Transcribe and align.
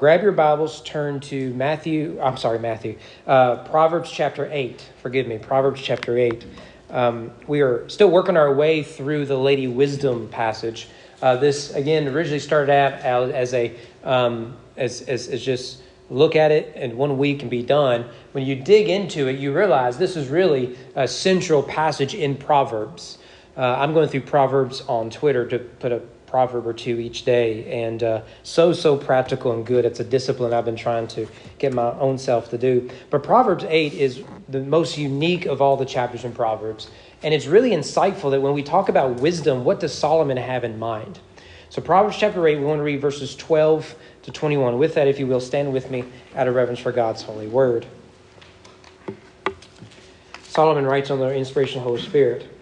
Grab 0.00 0.22
your 0.22 0.32
Bibles, 0.32 0.80
turn 0.80 1.20
to 1.20 1.52
Matthew, 1.52 2.18
I'm 2.22 2.38
sorry, 2.38 2.58
Matthew, 2.58 2.96
uh, 3.26 3.56
Proverbs 3.64 4.10
chapter 4.10 4.48
8. 4.50 4.82
Forgive 5.02 5.26
me, 5.26 5.36
Proverbs 5.36 5.82
chapter 5.82 6.16
8. 6.16 6.46
Um, 6.88 7.30
we 7.46 7.60
are 7.60 7.86
still 7.90 8.10
working 8.10 8.34
our 8.34 8.54
way 8.54 8.82
through 8.82 9.26
the 9.26 9.36
Lady 9.36 9.66
Wisdom 9.66 10.26
passage. 10.28 10.88
Uh, 11.20 11.36
this, 11.36 11.74
again, 11.74 12.08
originally 12.08 12.38
started 12.38 12.72
out 12.72 13.30
as 13.30 13.52
a, 13.52 13.76
um, 14.02 14.56
as, 14.78 15.02
as, 15.02 15.28
as 15.28 15.44
just 15.44 15.82
look 16.08 16.34
at 16.34 16.50
it 16.50 16.72
and 16.76 16.96
one 16.96 17.18
week 17.18 17.42
and 17.42 17.50
be 17.50 17.62
done. 17.62 18.06
When 18.32 18.46
you 18.46 18.56
dig 18.56 18.88
into 18.88 19.28
it, 19.28 19.38
you 19.38 19.52
realize 19.52 19.98
this 19.98 20.16
is 20.16 20.28
really 20.28 20.78
a 20.94 21.06
central 21.06 21.62
passage 21.62 22.14
in 22.14 22.36
Proverbs. 22.36 23.18
Uh, 23.54 23.76
I'm 23.78 23.92
going 23.92 24.08
through 24.08 24.22
Proverbs 24.22 24.80
on 24.80 25.10
Twitter 25.10 25.46
to 25.48 25.58
put 25.58 25.92
a 25.92 26.00
proverb 26.30 26.66
or 26.66 26.72
two 26.72 26.98
each 27.00 27.24
day, 27.24 27.84
and 27.84 28.02
uh, 28.02 28.22
so, 28.44 28.72
so 28.72 28.96
practical 28.96 29.52
and 29.52 29.66
good. 29.66 29.84
It's 29.84 29.98
a 29.98 30.04
discipline 30.04 30.54
I've 30.54 30.64
been 30.64 30.76
trying 30.76 31.08
to 31.08 31.26
get 31.58 31.74
my 31.74 31.90
own 31.98 32.18
self 32.18 32.50
to 32.50 32.58
do. 32.58 32.88
But 33.10 33.24
Proverbs 33.24 33.64
8 33.68 33.92
is 33.92 34.22
the 34.48 34.60
most 34.60 34.96
unique 34.96 35.46
of 35.46 35.60
all 35.60 35.76
the 35.76 35.84
chapters 35.84 36.24
in 36.24 36.32
Proverbs. 36.32 36.88
And 37.22 37.34
it's 37.34 37.46
really 37.46 37.70
insightful 37.70 38.30
that 38.30 38.40
when 38.40 38.54
we 38.54 38.62
talk 38.62 38.88
about 38.88 39.20
wisdom, 39.20 39.64
what 39.64 39.80
does 39.80 39.92
Solomon 39.92 40.36
have 40.36 40.62
in 40.62 40.78
mind? 40.78 41.18
So, 41.68 41.82
Proverbs 41.82 42.16
chapter 42.16 42.46
8, 42.46 42.58
we 42.58 42.64
want 42.64 42.78
to 42.78 42.84
read 42.84 43.00
verses 43.00 43.36
12 43.36 43.94
to 44.22 44.30
21. 44.30 44.78
With 44.78 44.94
that, 44.94 45.08
if 45.08 45.18
you 45.18 45.26
will, 45.26 45.40
stand 45.40 45.72
with 45.72 45.90
me 45.90 46.04
out 46.36 46.48
of 46.48 46.54
reverence 46.54 46.80
for 46.80 46.92
God's 46.92 47.22
holy 47.22 47.48
word. 47.48 47.86
Solomon 50.42 50.84
writes 50.84 51.10
on 51.10 51.18
the 51.18 51.32
inspiration 51.34 51.78
of 51.78 51.84
the 51.84 51.90
Holy 51.90 52.02
Spirit. 52.02 52.59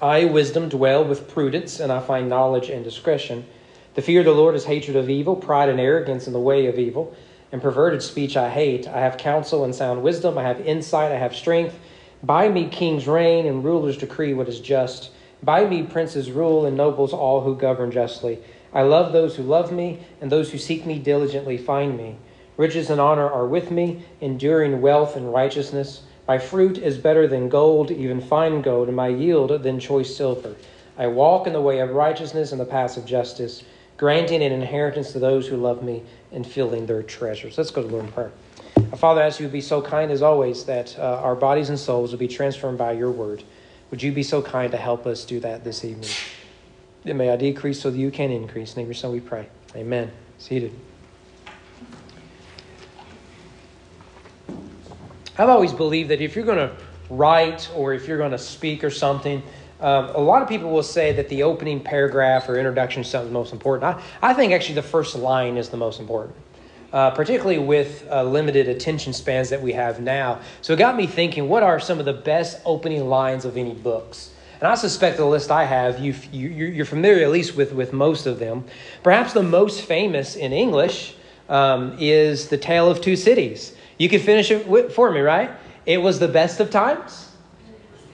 I, 0.00 0.26
wisdom, 0.26 0.68
dwell 0.68 1.04
with 1.04 1.26
prudence, 1.26 1.80
and 1.80 1.90
I 1.90 1.98
find 1.98 2.28
knowledge 2.28 2.68
and 2.68 2.84
discretion. 2.84 3.44
The 3.94 4.02
fear 4.02 4.20
of 4.20 4.26
the 4.26 4.32
Lord 4.32 4.54
is 4.54 4.64
hatred 4.64 4.96
of 4.96 5.10
evil, 5.10 5.34
pride 5.34 5.68
and 5.68 5.80
arrogance 5.80 6.28
in 6.28 6.32
the 6.32 6.38
way 6.38 6.66
of 6.66 6.78
evil, 6.78 7.16
and 7.50 7.60
perverted 7.60 8.00
speech 8.00 8.36
I 8.36 8.48
hate. 8.48 8.86
I 8.86 9.00
have 9.00 9.16
counsel 9.16 9.64
and 9.64 9.74
sound 9.74 10.04
wisdom, 10.04 10.38
I 10.38 10.44
have 10.44 10.60
insight, 10.60 11.10
I 11.10 11.16
have 11.16 11.34
strength. 11.34 11.76
By 12.22 12.48
me 12.48 12.68
kings 12.68 13.08
reign, 13.08 13.44
and 13.44 13.64
rulers 13.64 13.96
decree 13.96 14.34
what 14.34 14.48
is 14.48 14.60
just. 14.60 15.10
By 15.42 15.64
me 15.64 15.82
princes 15.82 16.30
rule, 16.30 16.64
and 16.64 16.76
nobles 16.76 17.12
all 17.12 17.40
who 17.40 17.56
govern 17.56 17.90
justly. 17.90 18.38
I 18.72 18.82
love 18.82 19.12
those 19.12 19.34
who 19.34 19.42
love 19.42 19.72
me, 19.72 19.98
and 20.20 20.30
those 20.30 20.52
who 20.52 20.58
seek 20.58 20.86
me 20.86 21.00
diligently 21.00 21.58
find 21.58 21.96
me. 21.96 22.18
Riches 22.56 22.88
and 22.88 23.00
honor 23.00 23.28
are 23.28 23.46
with 23.46 23.72
me, 23.72 24.04
enduring 24.20 24.80
wealth 24.80 25.16
and 25.16 25.32
righteousness. 25.32 26.02
My 26.28 26.36
fruit 26.36 26.76
is 26.76 26.98
better 26.98 27.26
than 27.26 27.48
gold, 27.48 27.90
even 27.90 28.20
fine 28.20 28.60
gold, 28.60 28.88
and 28.88 28.96
my 28.96 29.08
yield 29.08 29.62
than 29.62 29.80
choice 29.80 30.14
silver. 30.14 30.54
I 30.98 31.06
walk 31.06 31.46
in 31.46 31.54
the 31.54 31.60
way 31.62 31.80
of 31.80 31.90
righteousness 31.90 32.52
and 32.52 32.60
the 32.60 32.66
paths 32.66 32.98
of 32.98 33.06
justice, 33.06 33.64
granting 33.96 34.42
an 34.42 34.52
inheritance 34.52 35.12
to 35.12 35.18
those 35.18 35.48
who 35.48 35.56
love 35.56 35.82
me 35.82 36.02
and 36.30 36.46
filling 36.46 36.84
their 36.84 37.02
treasures. 37.02 37.56
Let's 37.56 37.70
go 37.70 37.82
to 37.82 37.88
Lord 37.88 38.04
in 38.04 38.12
prayer. 38.12 38.32
Father, 38.96 39.22
I 39.22 39.26
ask 39.26 39.40
you 39.40 39.46
to 39.46 39.52
be 39.52 39.62
so 39.62 39.80
kind 39.80 40.10
as 40.10 40.20
always 40.20 40.64
that 40.64 40.98
uh, 40.98 41.20
our 41.22 41.34
bodies 41.34 41.70
and 41.70 41.78
souls 41.78 42.10
will 42.10 42.18
be 42.18 42.28
transformed 42.28 42.76
by 42.76 42.92
your 42.92 43.10
word. 43.10 43.42
Would 43.90 44.02
you 44.02 44.12
be 44.12 44.22
so 44.22 44.42
kind 44.42 44.70
to 44.72 44.78
help 44.78 45.06
us 45.06 45.24
do 45.24 45.40
that 45.40 45.64
this 45.64 45.82
evening? 45.82 46.10
And 47.06 47.16
may 47.16 47.30
I 47.30 47.36
decrease 47.36 47.80
so 47.80 47.90
that 47.90 47.98
you 47.98 48.10
can 48.10 48.30
increase. 48.30 48.76
In 48.76 48.84
your 48.84 48.94
son 48.94 49.12
we 49.12 49.20
pray. 49.20 49.48
Amen. 49.74 50.10
Seated. 50.38 50.72
I've 55.38 55.48
always 55.48 55.72
believed 55.72 56.10
that 56.10 56.20
if 56.20 56.34
you're 56.34 56.44
going 56.44 56.58
to 56.58 56.74
write 57.10 57.70
or 57.74 57.94
if 57.94 58.08
you're 58.08 58.18
going 58.18 58.32
to 58.32 58.38
speak 58.38 58.82
or 58.82 58.90
something, 58.90 59.40
um, 59.80 60.06
a 60.06 60.18
lot 60.18 60.42
of 60.42 60.48
people 60.48 60.70
will 60.70 60.82
say 60.82 61.12
that 61.12 61.28
the 61.28 61.44
opening 61.44 61.80
paragraph 61.80 62.48
or 62.48 62.56
introduction 62.56 63.02
is 63.02 63.08
something 63.08 63.32
most 63.32 63.52
important. 63.52 63.84
I, 63.84 64.30
I 64.30 64.34
think 64.34 64.52
actually 64.52 64.74
the 64.74 64.82
first 64.82 65.14
line 65.14 65.56
is 65.56 65.68
the 65.68 65.76
most 65.76 66.00
important, 66.00 66.34
uh, 66.92 67.12
particularly 67.12 67.58
with 67.58 68.04
uh, 68.10 68.24
limited 68.24 68.68
attention 68.68 69.12
spans 69.12 69.48
that 69.50 69.62
we 69.62 69.72
have 69.74 70.00
now. 70.00 70.40
So 70.60 70.72
it 70.72 70.80
got 70.80 70.96
me 70.96 71.06
thinking 71.06 71.48
what 71.48 71.62
are 71.62 71.78
some 71.78 72.00
of 72.00 72.04
the 72.04 72.12
best 72.12 72.60
opening 72.64 73.08
lines 73.08 73.44
of 73.44 73.56
any 73.56 73.74
books? 73.74 74.32
And 74.58 74.66
I 74.66 74.74
suspect 74.74 75.18
the 75.18 75.24
list 75.24 75.52
I 75.52 75.64
have, 75.64 76.00
you, 76.00 76.16
you, 76.32 76.48
you're 76.48 76.84
familiar 76.84 77.24
at 77.24 77.30
least 77.30 77.54
with, 77.54 77.72
with 77.72 77.92
most 77.92 78.26
of 78.26 78.40
them. 78.40 78.64
Perhaps 79.04 79.34
the 79.34 79.44
most 79.44 79.82
famous 79.82 80.34
in 80.34 80.52
English 80.52 81.14
um, 81.48 81.96
is 82.00 82.48
The 82.48 82.58
Tale 82.58 82.90
of 82.90 83.00
Two 83.00 83.14
Cities. 83.14 83.76
You 83.98 84.08
can 84.08 84.20
finish 84.20 84.50
it 84.50 84.92
for 84.92 85.10
me, 85.10 85.20
right? 85.20 85.50
It 85.84 85.98
was 85.98 86.18
the 86.18 86.28
best 86.28 86.60
of 86.60 86.70
times. 86.70 87.32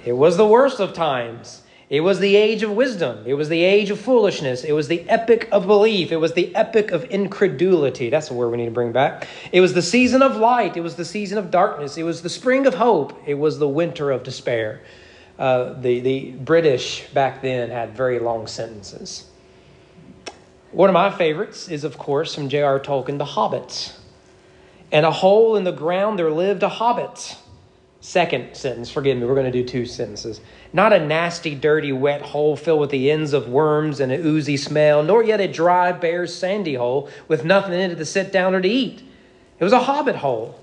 It 0.05 0.13
was 0.13 0.37
the 0.37 0.47
worst 0.47 0.81
of 0.81 0.93
times. 0.93 1.63
It 1.91 2.01
was 2.01 2.19
the 2.19 2.35
age 2.35 2.63
of 2.63 2.71
wisdom. 2.71 3.23
It 3.27 3.35
was 3.35 3.51
the 3.51 3.63
age 3.63 3.91
of 3.91 4.01
foolishness. 4.01 4.65
It 4.65 4.73
was 4.73 4.89
the 4.89 5.09
epic 5.09 5.49
of 5.53 5.67
belief. 5.67 6.11
It 6.11 6.17
was 6.17 6.33
the 6.33 6.55
epic 6.57 6.91
of 6.91 7.05
incredulity. 7.05 8.09
That's 8.09 8.29
the 8.29 8.35
word 8.35 8.51
we 8.51 8.57
need 8.57 8.65
to 8.65 8.71
bring 8.71 8.93
back. 8.93 9.29
It 9.53 9.61
was 9.61 9.75
the 9.75 9.83
season 9.83 10.23
of 10.23 10.37
light. 10.37 10.77
It 10.77 10.81
was 10.81 10.97
the 10.97 11.05
season 11.05 11.37
of 11.37 11.51
darkness. 11.51 11.99
It 11.99 12.03
was 12.03 12.23
the 12.23 12.31
spring 12.31 12.67
of 12.67 12.75
hope. 12.75 13.23
It 13.27 13.35
was 13.35 13.59
the 13.59 13.69
winter 13.69 14.11
of 14.11 14.23
despair. 14.23 14.81
Uh, 15.39 15.75
the, 15.75 16.01
the 16.01 16.31
British 16.33 17.07
back 17.09 17.43
then 17.43 17.71
had 17.71 17.95
very 17.95 18.19
long 18.19 18.47
sentences. 18.47 19.27
One 20.73 20.89
of 20.89 20.95
my 20.95 21.11
favorites 21.11 21.69
is, 21.69 21.85
of 21.85 21.99
course, 21.99 22.35
from 22.35 22.49
J.R. 22.49 22.81
Tolkien, 22.81 23.19
The 23.19 23.25
Hobbit 23.25 23.95
and 24.95 25.05
a 25.05 25.11
hole 25.11 25.57
in 25.57 25.65
the 25.65 25.73
ground 25.73 26.21
there 26.21 26.31
lived 26.31 26.63
a 26.63 26.69
hobbit. 26.69 27.37
Second 28.01 28.57
sentence, 28.57 28.93
forgive 28.93 29.19
me, 29.19 29.25
we're 29.25 29.35
going 29.35 29.51
to 29.51 29.63
do 29.63 29.67
two 29.67 29.87
sentences. 29.87 30.41
Not 30.73 30.93
a 30.93 31.05
nasty, 31.05 31.57
dirty, 31.57 31.91
wet 31.91 32.23
hole 32.23 32.55
filled 32.55 32.79
with 32.79 32.91
the 32.91 33.11
ends 33.11 33.33
of 33.33 33.49
worms 33.49 33.99
and 33.99 34.13
an 34.13 34.25
oozy 34.25 34.57
smell, 34.57 35.03
nor 35.03 35.25
yet 35.25 35.41
a 35.41 35.49
dry, 35.49 35.91
bare, 35.91 36.29
sandy 36.29 36.75
hole 36.75 37.11
with 37.27 37.45
nothing 37.45 37.73
in 37.73 37.91
it 37.91 37.97
to 37.97 38.05
sit 38.05 38.31
down 38.31 38.55
or 38.55 38.61
to 38.61 38.69
eat. 38.69 39.03
It 39.59 39.65
was 39.65 39.73
a 39.73 39.81
hobbit 39.81 40.17
hole, 40.17 40.63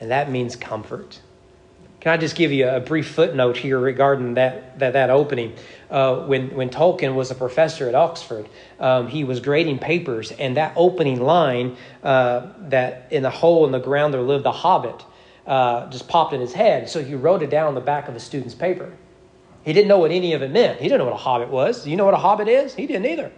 and 0.00 0.10
that 0.10 0.30
means 0.30 0.56
comfort. 0.56 1.20
Can 2.00 2.12
I 2.12 2.16
just 2.16 2.34
give 2.34 2.50
you 2.50 2.66
a 2.66 2.80
brief 2.80 3.08
footnote 3.08 3.58
here 3.58 3.78
regarding 3.78 4.34
that, 4.34 4.78
that, 4.78 4.94
that 4.94 5.10
opening? 5.10 5.54
Uh, 5.90 6.24
when, 6.24 6.54
when 6.54 6.70
Tolkien 6.70 7.14
was 7.14 7.30
a 7.30 7.34
professor 7.34 7.88
at 7.88 7.94
Oxford, 7.94 8.48
um, 8.78 9.08
he 9.08 9.22
was 9.22 9.40
grading 9.40 9.80
papers, 9.80 10.32
and 10.32 10.56
that 10.56 10.72
opening 10.76 11.20
line, 11.20 11.76
uh, 12.02 12.46
that 12.68 13.08
in 13.10 13.22
the 13.22 13.30
hole 13.30 13.66
in 13.66 13.72
the 13.72 13.78
ground 13.78 14.14
there 14.14 14.22
lived 14.22 14.46
a 14.46 14.52
hobbit, 14.52 15.04
uh, 15.46 15.90
just 15.90 16.08
popped 16.08 16.32
in 16.32 16.40
his 16.40 16.54
head. 16.54 16.88
So 16.88 17.04
he 17.04 17.14
wrote 17.14 17.42
it 17.42 17.50
down 17.50 17.66
on 17.66 17.74
the 17.74 17.82
back 17.82 18.08
of 18.08 18.16
a 18.16 18.20
student's 18.20 18.54
paper. 18.54 18.92
He 19.62 19.74
didn't 19.74 19.88
know 19.88 19.98
what 19.98 20.10
any 20.10 20.32
of 20.32 20.40
it 20.40 20.50
meant. 20.50 20.80
He 20.80 20.84
didn't 20.84 21.00
know 21.00 21.04
what 21.04 21.14
a 21.14 21.18
hobbit 21.18 21.50
was. 21.50 21.84
Do 21.84 21.90
you 21.90 21.96
know 21.96 22.06
what 22.06 22.14
a 22.14 22.18
hobbit 22.18 22.48
is? 22.48 22.74
He 22.74 22.86
didn't 22.86 23.04
either. 23.04 23.30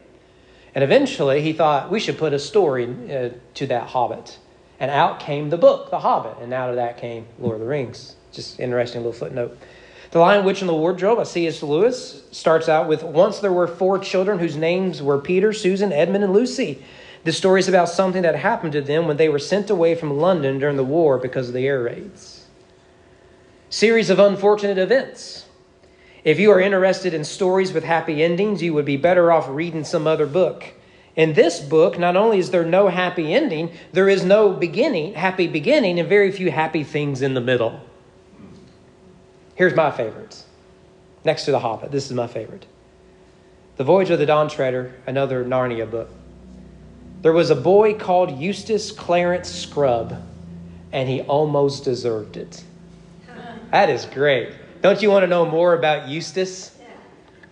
And 0.73 0.85
eventually 0.85 1.43
he 1.43 1.53
thought 1.53 1.91
we 1.91 1.99
should 1.99 2.17
put 2.17 2.33
a 2.33 2.39
story 2.39 2.85
uh, 3.13 3.31
to 3.55 3.67
that 3.67 3.89
hobbit. 3.89 4.39
And 4.79 4.89
out 4.91 5.19
came 5.19 5.51
the 5.51 5.59
book, 5.59 5.91
The 5.91 5.99
Hobbit. 5.99 6.39
And 6.41 6.53
out 6.53 6.71
of 6.71 6.77
that 6.77 6.99
came 6.99 7.27
Lord 7.41 7.57
of 7.57 7.61
the 7.61 7.67
Rings. 7.67 8.17
Just 8.33 8.59
interesting 8.59 9.01
little 9.01 9.13
footnote. 9.13 9.59
The 10.11 10.19
Lion, 10.19 10.45
Witch, 10.45 10.61
and 10.61 10.69
the 10.69 10.75
Wardrobe 10.75 11.19
by 11.19 11.25
C.S. 11.25 11.63
Lewis 11.63 12.23
starts 12.33 12.69
out 12.69 12.89
with 12.89 13.03
Once 13.03 13.39
there 13.39 13.53
were 13.53 13.67
four 13.67 13.99
children 13.99 14.39
whose 14.39 14.57
names 14.57 15.03
were 15.03 15.19
Peter, 15.19 15.53
Susan, 15.53 15.93
Edmund, 15.93 16.25
and 16.25 16.33
Lucy. 16.33 16.83
The 17.25 17.33
story 17.33 17.61
is 17.61 17.69
about 17.69 17.89
something 17.89 18.23
that 18.23 18.35
happened 18.35 18.73
to 18.73 18.83
them 18.83 19.07
when 19.07 19.17
they 19.17 19.29
were 19.29 19.39
sent 19.39 19.71
away 19.71 19.95
from 19.95 20.19
London 20.19 20.59
during 20.59 20.77
the 20.77 20.85
war 20.85 21.19
because 21.19 21.49
of 21.49 21.55
the 21.55 21.67
air 21.67 21.83
raids. 21.83 22.47
Series 23.71 24.11
of 24.11 24.19
unfortunate 24.19 24.77
events. 24.77 25.47
If 26.25 26.39
you 26.39 26.51
are 26.51 26.61
interested 26.61 27.15
in 27.15 27.25
stories 27.25 27.73
with 27.73 27.85
happy 27.85 28.23
endings, 28.23 28.63
you 28.63 28.75
would 28.75 28.85
be 28.85 28.97
better 28.97 29.33
off 29.33 29.49
reading 29.49 29.85
some 29.85 30.07
other 30.07 30.27
book. 30.27 30.75
In 31.17 31.35
this 31.35 31.61
book, 31.61 31.99
not 31.99 32.17
only 32.17 32.39
is 32.39 32.51
there 32.51 32.65
no 32.65 32.89
happy 32.89 33.33
ending, 33.33 33.73
there 33.93 34.09
is 34.09 34.25
no 34.25 34.53
beginning, 34.53 35.15
happy 35.15 35.47
beginning, 35.47 35.99
and 35.99 36.09
very 36.09 36.31
few 36.33 36.51
happy 36.51 36.85
things 36.85 37.23
in 37.23 37.35
the 37.35 37.41
middle. 37.41 37.81
Here's 39.63 39.77
my 39.77 39.93
favorites. 39.93 40.45
Next 41.25 41.45
to 41.45 41.53
The 41.53 41.61
Hobbit, 41.61 41.93
this 41.93 42.07
is 42.07 42.13
my 42.15 42.27
favorite. 42.27 42.67
The 43.77 43.85
Voyage 43.85 44.11
of 44.11 44.19
the 44.19 44.27
Dawn 44.27 44.49
Treader, 44.49 44.93
another 45.07 45.45
Narnia 45.45 45.89
book. 45.89 46.11
There 47.21 47.33
was 47.33 47.51
a 47.51 47.55
boy 47.55 47.95
called 47.95 48.41
Eustace 48.41 48.91
Clarence 48.91 49.49
Scrubb, 49.49 50.21
and 50.91 51.09
he 51.09 51.21
almost 51.21 51.85
deserved 51.85 52.37
it. 52.37 52.65
That 53.71 53.89
is 53.89 54.05
great. 54.05 54.53
Don't 54.81 55.01
you 55.01 55.13
want 55.13 55.23
to 55.23 55.29
know 55.29 55.47
more 55.47 55.75
about 55.75 56.09
Eustace? 56.09 56.77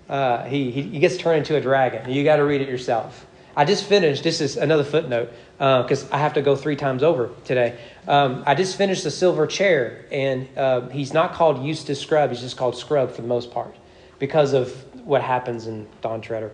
Uh, 0.09 0.43
he, 0.47 0.73
he, 0.73 0.83
he 0.83 0.99
gets 0.99 1.17
turned 1.17 1.39
into 1.39 1.55
a 1.55 1.61
dragon. 1.61 2.11
You 2.11 2.25
got 2.25 2.39
to 2.39 2.45
read 2.45 2.61
it 2.61 2.69
yourself. 2.69 3.25
I 3.61 3.67
just 3.67 3.85
finished, 3.85 4.25
this 4.25 4.41
is 4.41 4.57
another 4.57 4.85
footnote, 4.85 5.31
because 5.59 6.05
uh, 6.05 6.15
I 6.15 6.19
have 6.19 6.33
to 6.33 6.41
go 6.41 6.57
three 6.57 6.77
times 6.77 7.03
over 7.03 7.29
today. 7.45 7.79
Um, 8.09 8.43
I 8.47 8.55
just 8.55 8.79
finished 8.79 9.05
The 9.05 9.11
Silver 9.11 9.47
Chair, 9.47 10.07
and 10.11 10.49
uh, 10.57 10.89
he's 10.89 11.13
not 11.13 11.35
called 11.35 11.63
Eustace 11.63 12.01
Scrubb. 12.01 12.31
he's 12.31 12.41
just 12.41 12.57
called 12.57 12.75
Scrubb 12.75 13.11
for 13.11 13.21
the 13.21 13.29
most 13.29 13.51
part 13.51 13.77
because 14.19 14.55
of 14.55 14.73
what 15.05 15.21
happens 15.21 15.67
in 15.67 15.87
Dawn 16.01 16.23
Treader. 16.23 16.53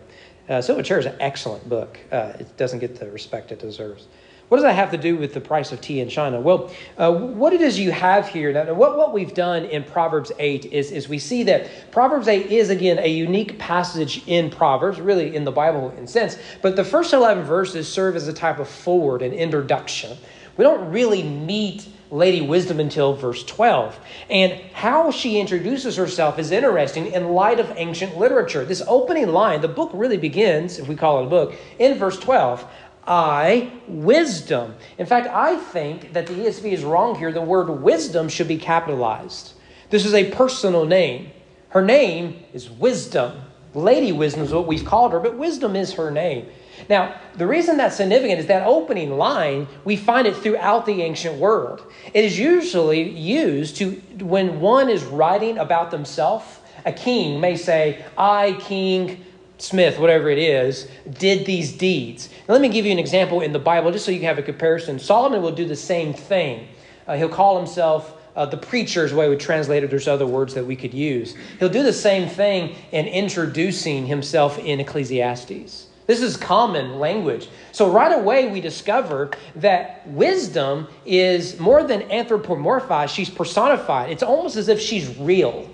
Uh, 0.49 0.61
Silver 0.61 0.83
Chair 0.83 0.99
is 0.99 1.05
an 1.05 1.15
excellent 1.21 1.69
book. 1.69 1.97
Uh, 2.11 2.33
it 2.41 2.57
doesn't 2.57 2.79
get 2.79 2.99
the 2.99 3.09
respect 3.09 3.53
it 3.53 3.59
deserves. 3.59 4.07
What 4.49 4.57
does 4.57 4.63
that 4.63 4.75
have 4.75 4.91
to 4.91 4.97
do 4.97 5.17
with 5.17 5.33
the 5.33 5.41
price 5.41 5.73
of 5.73 5.81
tea 5.81 5.99
in 5.99 6.07
China? 6.07 6.39
Well, 6.39 6.71
uh, 6.97 7.11
what 7.11 7.51
it 7.51 7.59
is 7.59 7.77
you 7.77 7.91
have 7.91 8.29
here, 8.29 8.53
now, 8.53 8.73
what, 8.73 8.97
what 8.97 9.11
we've 9.11 9.33
done 9.33 9.65
in 9.65 9.83
Proverbs 9.83 10.31
8 10.39 10.67
is, 10.67 10.91
is 10.91 11.09
we 11.09 11.19
see 11.19 11.43
that 11.43 11.91
Proverbs 11.91 12.29
8 12.29 12.45
is, 12.45 12.69
again, 12.69 12.97
a 12.99 13.07
unique 13.07 13.59
passage 13.59 14.25
in 14.25 14.49
Proverbs, 14.49 15.01
really 15.01 15.35
in 15.35 15.43
the 15.43 15.51
Bible 15.51 15.93
in 15.97 16.07
sense, 16.07 16.37
but 16.61 16.77
the 16.77 16.85
first 16.85 17.11
11 17.11 17.43
verses 17.43 17.91
serve 17.91 18.15
as 18.15 18.29
a 18.29 18.33
type 18.33 18.59
of 18.59 18.69
foreword, 18.69 19.21
an 19.21 19.33
introduction. 19.33 20.17
We 20.55 20.63
don't 20.63 20.91
really 20.91 21.23
meet 21.23 21.87
Lady 22.09 22.41
Wisdom 22.41 22.79
until 22.79 23.13
verse 23.13 23.43
12. 23.43 23.99
And 24.29 24.53
how 24.73 25.11
she 25.11 25.39
introduces 25.39 25.95
herself 25.97 26.39
is 26.39 26.51
interesting 26.51 27.07
in 27.07 27.29
light 27.29 27.59
of 27.59 27.71
ancient 27.75 28.17
literature. 28.17 28.63
This 28.63 28.81
opening 28.87 29.27
line, 29.27 29.61
the 29.61 29.67
book 29.67 29.91
really 29.93 30.17
begins, 30.17 30.79
if 30.79 30.87
we 30.87 30.95
call 30.95 31.19
it 31.19 31.27
a 31.27 31.29
book, 31.29 31.53
in 31.79 31.97
verse 31.97 32.17
12. 32.17 32.65
I, 33.07 33.71
wisdom. 33.87 34.75
In 34.97 35.05
fact, 35.05 35.27
I 35.27 35.57
think 35.57 36.13
that 36.13 36.27
the 36.27 36.33
ESV 36.33 36.71
is 36.73 36.83
wrong 36.83 37.17
here. 37.17 37.31
The 37.31 37.41
word 37.41 37.69
wisdom 37.69 38.27
should 38.27 38.47
be 38.47 38.57
capitalized. 38.57 39.53
This 39.89 40.05
is 40.05 40.13
a 40.13 40.29
personal 40.31 40.85
name. 40.85 41.31
Her 41.69 41.81
name 41.81 42.43
is 42.53 42.69
wisdom. 42.69 43.41
Lady 43.73 44.11
Wisdom 44.11 44.43
is 44.43 44.53
what 44.53 44.65
we've 44.65 44.85
called 44.85 45.11
her, 45.11 45.19
but 45.19 45.37
wisdom 45.37 45.75
is 45.75 45.93
her 45.93 46.09
name. 46.09 46.47
Now, 46.89 47.19
the 47.35 47.47
reason 47.47 47.77
that's 47.77 47.95
significant 47.95 48.39
is 48.39 48.47
that 48.47 48.65
opening 48.65 49.17
line, 49.17 49.67
we 49.83 49.95
find 49.95 50.27
it 50.27 50.35
throughout 50.35 50.85
the 50.85 51.01
ancient 51.01 51.37
world. 51.37 51.83
It 52.13 52.25
is 52.25 52.39
usually 52.39 53.09
used 53.09 53.77
to 53.77 53.91
when 54.19 54.59
one 54.59 54.89
is 54.89 55.03
writing 55.03 55.57
about 55.57 55.91
themselves. 55.91 56.45
A 56.85 56.91
king 56.91 57.39
may 57.39 57.55
say, 57.55 58.05
I, 58.17 58.53
King 58.59 59.23
Smith, 59.57 59.97
whatever 59.99 60.29
it 60.29 60.37
is, 60.37 60.87
did 61.17 61.45
these 61.45 61.73
deeds. 61.73 62.29
Now, 62.47 62.53
let 62.53 62.61
me 62.61 62.69
give 62.69 62.85
you 62.85 62.91
an 62.91 62.99
example 62.99 63.41
in 63.41 63.53
the 63.53 63.59
Bible 63.59 63.91
just 63.91 64.05
so 64.05 64.11
you 64.11 64.19
can 64.19 64.27
have 64.27 64.37
a 64.37 64.43
comparison. 64.43 64.99
Solomon 64.99 65.41
will 65.41 65.51
do 65.51 65.65
the 65.65 65.75
same 65.75 66.13
thing. 66.13 66.67
Uh, 67.07 67.15
he'll 67.15 67.29
call 67.29 67.57
himself 67.57 68.13
uh, 68.35 68.45
the 68.45 68.57
preacher's 68.57 69.13
way 69.13 69.27
we 69.29 69.35
translate 69.35 69.83
it. 69.83 69.89
There's 69.89 70.07
other 70.07 70.27
words 70.27 70.53
that 70.53 70.65
we 70.65 70.75
could 70.75 70.93
use. 70.93 71.35
He'll 71.59 71.69
do 71.69 71.81
the 71.81 71.91
same 71.91 72.29
thing 72.29 72.75
in 72.91 73.07
introducing 73.07 74.05
himself 74.05 74.59
in 74.59 74.79
Ecclesiastes. 74.79 75.87
This 76.05 76.21
is 76.21 76.37
common 76.37 76.99
language. 76.99 77.49
So 77.71 77.91
right 77.91 78.17
away 78.17 78.49
we 78.49 78.61
discover 78.61 79.31
that 79.55 80.07
wisdom 80.07 80.87
is 81.05 81.59
more 81.59 81.83
than 81.83 82.01
anthropomorphized, 82.03 83.09
she's 83.09 83.29
personified. 83.29 84.11
It's 84.11 84.23
almost 84.23 84.55
as 84.55 84.69
if 84.69 84.79
she's 84.79 85.17
real. 85.17 85.69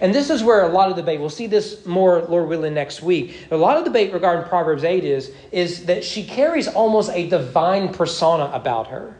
And 0.00 0.14
this 0.14 0.30
is 0.30 0.42
where 0.42 0.62
a 0.62 0.68
lot 0.68 0.90
of 0.90 0.96
debate, 0.96 1.20
we'll 1.20 1.30
see 1.30 1.46
this 1.46 1.84
more, 1.86 2.22
Lord 2.22 2.48
willing, 2.48 2.74
next 2.74 3.02
week. 3.02 3.46
A 3.50 3.56
lot 3.56 3.76
of 3.76 3.84
debate 3.84 4.12
regarding 4.12 4.48
Proverbs 4.48 4.84
8 4.84 5.04
is, 5.04 5.30
is 5.52 5.86
that 5.86 6.04
she 6.04 6.24
carries 6.24 6.68
almost 6.68 7.10
a 7.10 7.28
divine 7.28 7.92
persona 7.92 8.50
about 8.52 8.88
her. 8.88 9.16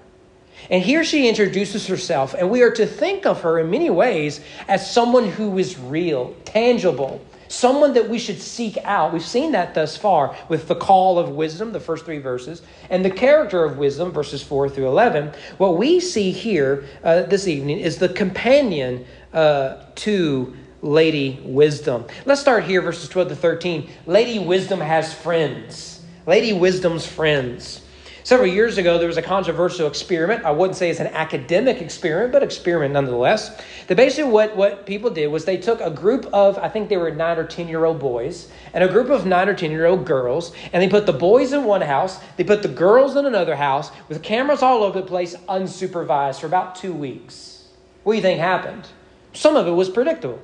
And 0.71 0.83
here 0.83 1.05
she 1.05 1.29
introduces 1.29 1.87
herself, 1.87 2.35
and 2.35 2.49
we 2.51 2.63
are 2.63 2.71
to 2.71 2.87
think 2.87 3.27
of 3.27 3.43
her 3.43 3.59
in 3.59 3.71
many 3.71 3.91
ways 3.91 4.41
as 4.67 4.91
someone 4.91 5.29
who 5.29 5.59
is 5.59 5.79
real, 5.79 6.35
tangible, 6.47 7.21
someone 7.49 7.93
that 7.95 8.09
we 8.09 8.19
should 8.19 8.41
seek 8.41 8.79
out. 8.85 9.13
We've 9.13 9.23
seen 9.23 9.53
that 9.53 9.75
thus 9.75 9.97
far 9.97 10.35
with 10.49 10.67
the 10.69 10.75
call 10.75 11.19
of 11.19 11.31
wisdom, 11.31 11.73
the 11.73 11.81
first 11.81 12.07
three 12.07 12.19
verses, 12.19 12.63
and 12.89 13.05
the 13.05 13.11
character 13.11 13.65
of 13.65 13.77
wisdom, 13.77 14.11
verses 14.11 14.43
4 14.43 14.71
through 14.71 14.89
11. 14.89 15.33
What 15.59 15.77
we 15.77 16.01
see 16.01 16.31
here 16.31 16.85
uh, 17.03 17.23
this 17.23 17.47
evening 17.47 17.81
is 17.81 17.99
the 17.99 18.09
companion 18.09 19.05
uh, 19.35 19.85
to 19.97 20.57
Lady 20.85 21.41
Wisdom. 21.43 22.05
Let's 22.27 22.43
start 22.43 22.65
here, 22.65 22.83
verses 22.83 23.09
12 23.09 23.31
to 23.31 23.37
13. 23.37 23.89
Lady 24.05 24.39
Wisdom 24.39 24.81
has 24.81 25.15
friends. 25.15 26.03
Lady 26.27 26.53
Wisdom's 26.53 27.07
friends. 27.07 27.81
Several 28.23 28.47
years 28.47 28.77
ago, 28.77 28.99
there 28.99 29.07
was 29.09 29.17
a 29.17 29.23
controversial 29.23 29.87
experiment. 29.87 30.45
I 30.45 30.51
wouldn't 30.51 30.77
say 30.77 30.91
it's 30.91 31.01
an 31.01 31.07
academic 31.07 31.81
experiment, 31.81 32.33
but 32.33 32.43
experiment 32.43 32.93
nonetheless. 32.93 33.59
That 33.87 33.97
basically 33.97 34.31
what, 34.31 34.57
what 34.57 34.85
people 34.85 35.09
did 35.09 35.29
was 35.29 35.47
they 35.47 35.57
took 35.57 35.81
a 35.81 35.91
group 35.91 36.27
of, 36.35 36.59
I 36.59 36.69
think 36.69 36.91
they 36.91 36.99
were 36.99 37.11
nine 37.11 37.39
or 37.39 37.47
10 37.47 37.67
year 37.67 37.87
old 37.87 37.99
boys, 37.99 38.51
and 38.75 38.85
a 38.85 38.89
group 38.89 39.09
of 39.09 39.25
nine 39.25 39.49
or 39.49 39.55
10 39.55 39.71
year 39.71 39.87
old 39.87 40.05
girls, 40.05 40.53
and 40.75 40.83
they 40.83 40.89
put 40.89 41.07
the 41.07 41.15
boys 41.15 41.55
in 41.55 41.65
one 41.65 41.81
house, 41.81 42.21
they 42.37 42.45
put 42.45 42.61
the 42.61 42.69
girls 42.69 43.17
in 43.17 43.25
another 43.25 43.57
house 43.57 43.91
with 44.11 44.23
cameras 44.23 44.61
all 44.61 44.83
over 44.83 45.01
the 45.01 45.07
place, 45.07 45.35
unsupervised 45.49 46.41
for 46.41 46.47
about 46.47 46.75
two 46.77 46.93
weeks. 46.93 47.69
What 48.03 48.13
do 48.13 48.17
you 48.17 48.23
think 48.23 48.39
happened? 48.39 48.87
Some 49.33 49.57
of 49.57 49.67
it 49.67 49.73
was 49.73 49.89
predictable. 49.89 50.43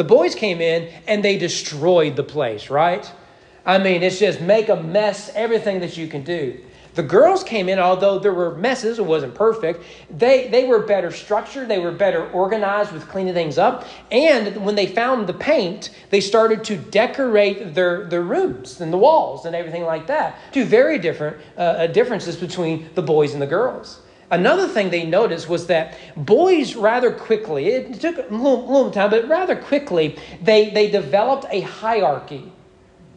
The 0.00 0.04
boys 0.04 0.34
came 0.34 0.62
in 0.62 0.88
and 1.06 1.22
they 1.22 1.36
destroyed 1.36 2.16
the 2.16 2.22
place, 2.22 2.70
right? 2.70 3.04
I 3.66 3.76
mean, 3.76 4.02
it's 4.02 4.18
just 4.18 4.40
make 4.40 4.70
a 4.70 4.82
mess, 4.82 5.30
everything 5.34 5.80
that 5.80 5.98
you 5.98 6.06
can 6.06 6.24
do. 6.24 6.58
The 6.94 7.02
girls 7.02 7.44
came 7.44 7.68
in, 7.68 7.78
although 7.78 8.18
there 8.18 8.32
were 8.32 8.54
messes, 8.54 8.98
it 8.98 9.04
wasn't 9.04 9.34
perfect, 9.34 9.84
they, 10.10 10.48
they 10.48 10.64
were 10.64 10.78
better 10.78 11.10
structured, 11.10 11.68
they 11.68 11.78
were 11.78 11.92
better 11.92 12.30
organized 12.30 12.92
with 12.92 13.06
cleaning 13.10 13.34
things 13.34 13.58
up. 13.58 13.86
And 14.10 14.64
when 14.64 14.74
they 14.74 14.86
found 14.86 15.26
the 15.26 15.34
paint, 15.34 15.90
they 16.08 16.22
started 16.22 16.64
to 16.64 16.78
decorate 16.78 17.74
their, 17.74 18.06
their 18.06 18.22
rooms 18.22 18.80
and 18.80 18.90
the 18.90 18.96
walls 18.96 19.44
and 19.44 19.54
everything 19.54 19.82
like 19.82 20.06
that. 20.06 20.38
Two 20.50 20.64
very 20.64 20.98
different 20.98 21.36
uh, 21.58 21.60
uh, 21.60 21.86
differences 21.88 22.36
between 22.36 22.88
the 22.94 23.02
boys 23.02 23.34
and 23.34 23.42
the 23.42 23.46
girls. 23.46 24.00
Another 24.30 24.68
thing 24.68 24.90
they 24.90 25.04
noticed 25.04 25.48
was 25.48 25.66
that 25.66 25.98
boys 26.16 26.76
rather 26.76 27.12
quickly, 27.12 27.66
it 27.66 28.00
took 28.00 28.18
a 28.18 28.22
little, 28.22 28.66
little 28.66 28.90
time, 28.90 29.10
but 29.10 29.26
rather 29.28 29.56
quickly, 29.56 30.16
they, 30.40 30.70
they 30.70 30.90
developed 30.90 31.46
a 31.50 31.62
hierarchy 31.62 32.52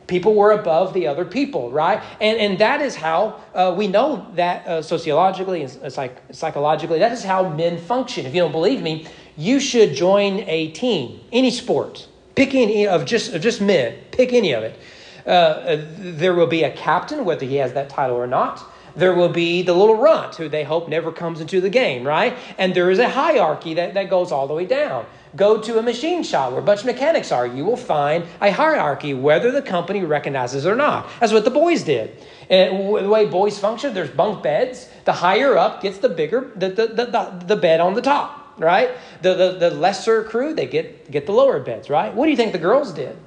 people 0.08 0.36
were 0.36 0.52
above 0.52 0.94
the 0.94 1.08
other 1.08 1.26
people, 1.26 1.72
right? 1.72 2.04
And, 2.20 2.38
and 2.38 2.60
that 2.60 2.82
is 2.82 2.96
how 2.96 3.42
uh, 3.54 3.74
we 3.76 3.88
know 3.88 4.28
that 4.36 4.68
uh, 4.68 4.82
sociologically 4.82 5.64
and 5.64 5.92
psych- 5.92 6.22
psychologically, 6.32 7.00
that 7.00 7.12
is 7.12 7.24
how 7.24 7.50
men 7.50 7.78
function. 7.78 8.26
If 8.26 8.36
you 8.36 8.42
don't 8.42 8.52
believe 8.52 8.82
me, 8.82 9.08
you 9.38 9.60
should 9.60 9.96
join 9.96 10.42
a 10.42 10.72
team, 10.72 11.22
any 11.32 11.52
sport. 11.52 12.08
Pick 12.36 12.54
any 12.54 12.88
of 12.88 13.06
just, 13.06 13.34
of 13.34 13.42
just 13.42 13.62
men, 13.62 13.98
pick 14.12 14.34
any 14.34 14.54
of 14.54 14.64
it. 14.64 14.80
Uh, 15.26 15.30
uh 15.30 15.86
there 15.98 16.34
will 16.34 16.48
be 16.48 16.64
a 16.64 16.72
captain, 16.72 17.24
whether 17.24 17.46
he 17.46 17.56
has 17.56 17.74
that 17.74 17.90
title 17.90 18.18
or 18.18 18.28
not. 18.28 18.64
There 18.96 19.14
will 19.14 19.30
be 19.30 19.64
the 19.64 19.74
little 19.74 19.96
runt 19.96 20.36
who 20.36 20.48
they 20.48 20.64
hope 20.64 20.88
never 20.88 21.12
comes 21.12 21.42
into 21.42 21.60
the 21.60 21.70
game, 21.70 22.06
right? 22.06 22.38
And 22.58 22.76
there 22.76 22.92
is 22.92 23.00
a 23.00 23.10
hierarchy 23.10 23.74
that, 23.76 23.96
that 23.96 24.10
goes 24.10 24.32
all 24.32 24.48
the 24.48 24.54
way 24.54 24.66
down. 24.66 25.06
Go 25.36 25.60
to 25.62 25.80
a 25.80 25.82
machine 25.82 26.22
shop 26.22 26.52
where 26.52 26.62
a 26.62 26.64
bunch 26.64 26.82
of 26.82 26.86
mechanics 26.86 27.32
are. 27.32 27.48
You 27.48 27.66
will 27.66 27.78
find 27.78 28.26
a 28.40 28.52
hierarchy, 28.52 29.16
whether 29.16 29.50
the 29.50 29.64
company 29.64 30.02
recognizes 30.02 30.66
it 30.66 30.70
or 30.70 30.76
not. 30.76 31.10
That's 31.20 31.34
what 31.34 31.44
the 31.44 31.50
boys 31.50 31.82
did. 31.82 32.24
And 32.50 32.96
the 32.96 33.10
way 33.10 33.26
boys 33.26 33.58
function, 33.58 33.96
there's 33.96 34.12
bunk 34.12 34.44
beds. 34.44 34.90
The 35.06 35.14
higher 35.14 35.58
up 35.58 35.82
gets 35.82 35.98
the 35.98 36.10
bigger, 36.10 36.52
the, 36.56 36.70
the, 36.70 36.88
the, 36.88 37.44
the, 37.48 37.56
bed 37.56 37.80
on 37.80 37.96
the 37.96 38.02
top, 38.02 38.54
right? 38.60 38.92
The, 39.24 39.34
the, 39.34 39.52
the 39.58 39.70
lesser 39.72 40.24
crew, 40.24 40.54
they 40.54 40.68
get, 40.68 41.10
get 41.10 41.26
the 41.26 41.32
lower 41.32 41.60
beds, 41.60 41.90
right? 41.90 42.14
What 42.14 42.26
do 42.26 42.32
you 42.32 42.38
think 42.38 42.52
the 42.52 42.60
girls 42.60 42.94
did? 42.94 43.18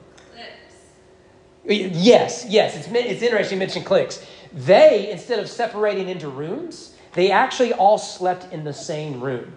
Yes, 1.68 2.46
yes. 2.48 2.76
It's, 2.76 2.86
it's 2.86 3.22
interesting 3.22 3.56
you 3.56 3.58
mentioned 3.58 3.84
cliques. 3.84 4.24
They, 4.52 5.10
instead 5.10 5.38
of 5.38 5.48
separating 5.48 6.08
into 6.08 6.28
rooms, 6.28 6.94
they 7.14 7.30
actually 7.30 7.72
all 7.72 7.98
slept 7.98 8.52
in 8.52 8.64
the 8.64 8.72
same 8.72 9.20
room. 9.20 9.52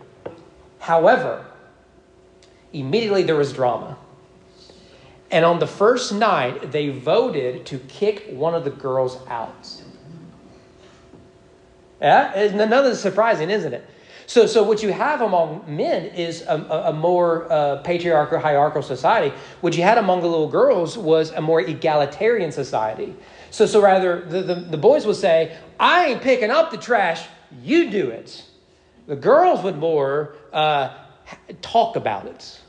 However, 0.79 1.45
immediately 2.73 3.23
there 3.23 3.35
was 3.35 3.53
drama. 3.53 3.97
And 5.31 5.45
on 5.45 5.59
the 5.59 5.67
first 5.67 6.13
night, 6.13 6.71
they 6.71 6.89
voted 6.89 7.65
to 7.67 7.77
kick 7.79 8.27
one 8.31 8.55
of 8.55 8.63
the 8.63 8.71
girls 8.71 9.17
out. 9.27 9.83
Yeah, 12.01 12.51
nothing 12.55 12.95
surprising, 12.95 13.49
isn't 13.49 13.73
it? 13.73 13.85
So, 14.25 14.45
so 14.45 14.61
what 14.61 14.83
you 14.83 14.93
have 14.93 15.21
among 15.21 15.63
men 15.67 16.05
is 16.05 16.43
a, 16.43 16.55
a, 16.55 16.89
a 16.89 16.93
more 16.93 17.51
uh, 17.51 17.77
patriarchal, 17.77 18.37
hierarchical 18.39 18.83
society. 18.83 19.35
What 19.61 19.75
you 19.75 19.81
had 19.81 19.97
among 19.97 20.21
the 20.21 20.27
little 20.27 20.47
girls 20.47 20.97
was 20.97 21.31
a 21.31 21.41
more 21.41 21.61
egalitarian 21.61 22.51
society. 22.51 23.15
So, 23.51 23.65
so 23.65 23.81
rather, 23.81 24.21
the, 24.21 24.41
the, 24.41 24.55
the 24.55 24.77
boys 24.77 25.05
would 25.05 25.15
say, 25.15 25.57
I 25.79 26.07
ain't 26.07 26.21
picking 26.21 26.51
up 26.51 26.71
the 26.71 26.77
trash, 26.77 27.25
you 27.61 27.89
do 27.89 28.09
it. 28.09 28.43
The 29.07 29.15
girls 29.15 29.63
would 29.63 29.77
more 29.77 30.35
uh, 30.53 30.93
talk 31.61 31.95
about 31.95 32.27
it 32.27 32.59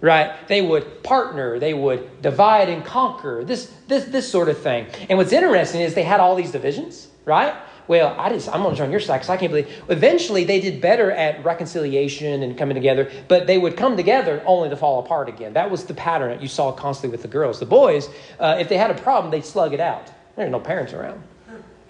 right? 0.00 0.46
They 0.46 0.62
would 0.62 1.02
partner, 1.02 1.58
they 1.58 1.74
would 1.74 2.22
divide 2.22 2.68
and 2.68 2.84
conquer, 2.84 3.44
this, 3.44 3.72
this, 3.88 4.04
this 4.04 4.30
sort 4.30 4.48
of 4.48 4.58
thing. 4.58 4.86
And 5.08 5.18
what's 5.18 5.32
interesting 5.32 5.80
is 5.80 5.94
they 5.94 6.02
had 6.02 6.20
all 6.20 6.36
these 6.36 6.52
divisions, 6.52 7.08
right? 7.24 7.54
Well, 7.88 8.14
I 8.18 8.28
just, 8.28 8.48
I'm 8.48 8.62
going 8.62 8.74
to 8.74 8.78
join 8.78 8.90
your 8.90 9.00
side 9.00 9.16
because 9.16 9.30
I 9.30 9.38
can't 9.38 9.50
believe. 9.50 9.68
Eventually, 9.88 10.44
they 10.44 10.60
did 10.60 10.80
better 10.80 11.10
at 11.10 11.42
reconciliation 11.42 12.42
and 12.42 12.56
coming 12.56 12.74
together, 12.74 13.10
but 13.28 13.46
they 13.46 13.56
would 13.56 13.78
come 13.78 13.96
together 13.96 14.42
only 14.44 14.68
to 14.68 14.76
fall 14.76 15.00
apart 15.00 15.28
again. 15.28 15.54
That 15.54 15.70
was 15.70 15.86
the 15.86 15.94
pattern 15.94 16.28
that 16.30 16.42
you 16.42 16.48
saw 16.48 16.70
constantly 16.70 17.12
with 17.12 17.22
the 17.22 17.28
girls. 17.28 17.58
The 17.60 17.66
boys, 17.66 18.10
uh, 18.38 18.58
if 18.60 18.68
they 18.68 18.76
had 18.76 18.90
a 18.90 18.94
problem, 18.94 19.30
they'd 19.30 19.44
slug 19.44 19.72
it 19.72 19.80
out. 19.80 20.12
There's 20.38 20.50
no 20.52 20.60
parents 20.60 20.92
around. 20.92 21.20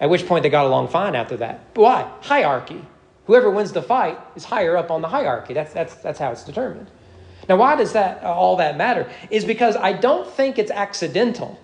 At 0.01 0.09
which 0.09 0.25
point 0.25 0.43
they 0.43 0.49
got 0.49 0.65
along 0.65 0.87
fine 0.87 1.15
after 1.15 1.37
that. 1.37 1.59
Why? 1.75 2.11
Hierarchy. 2.21 2.83
Whoever 3.27 3.51
wins 3.51 3.71
the 3.71 3.81
fight 3.81 4.17
is 4.35 4.43
higher 4.43 4.75
up 4.75 4.89
on 4.89 5.01
the 5.01 5.07
hierarchy. 5.07 5.53
That's, 5.53 5.71
that's, 5.71 5.95
that's 5.95 6.17
how 6.17 6.31
it's 6.31 6.43
determined. 6.43 6.89
Now, 7.47 7.57
why 7.57 7.75
does 7.75 7.93
that 7.93 8.23
uh, 8.23 8.33
all 8.33 8.57
that 8.57 8.75
matter? 8.75 9.09
Is 9.29 9.45
because 9.45 9.75
I 9.75 9.93
don't 9.93 10.27
think 10.27 10.57
it's 10.57 10.71
accidental 10.71 11.59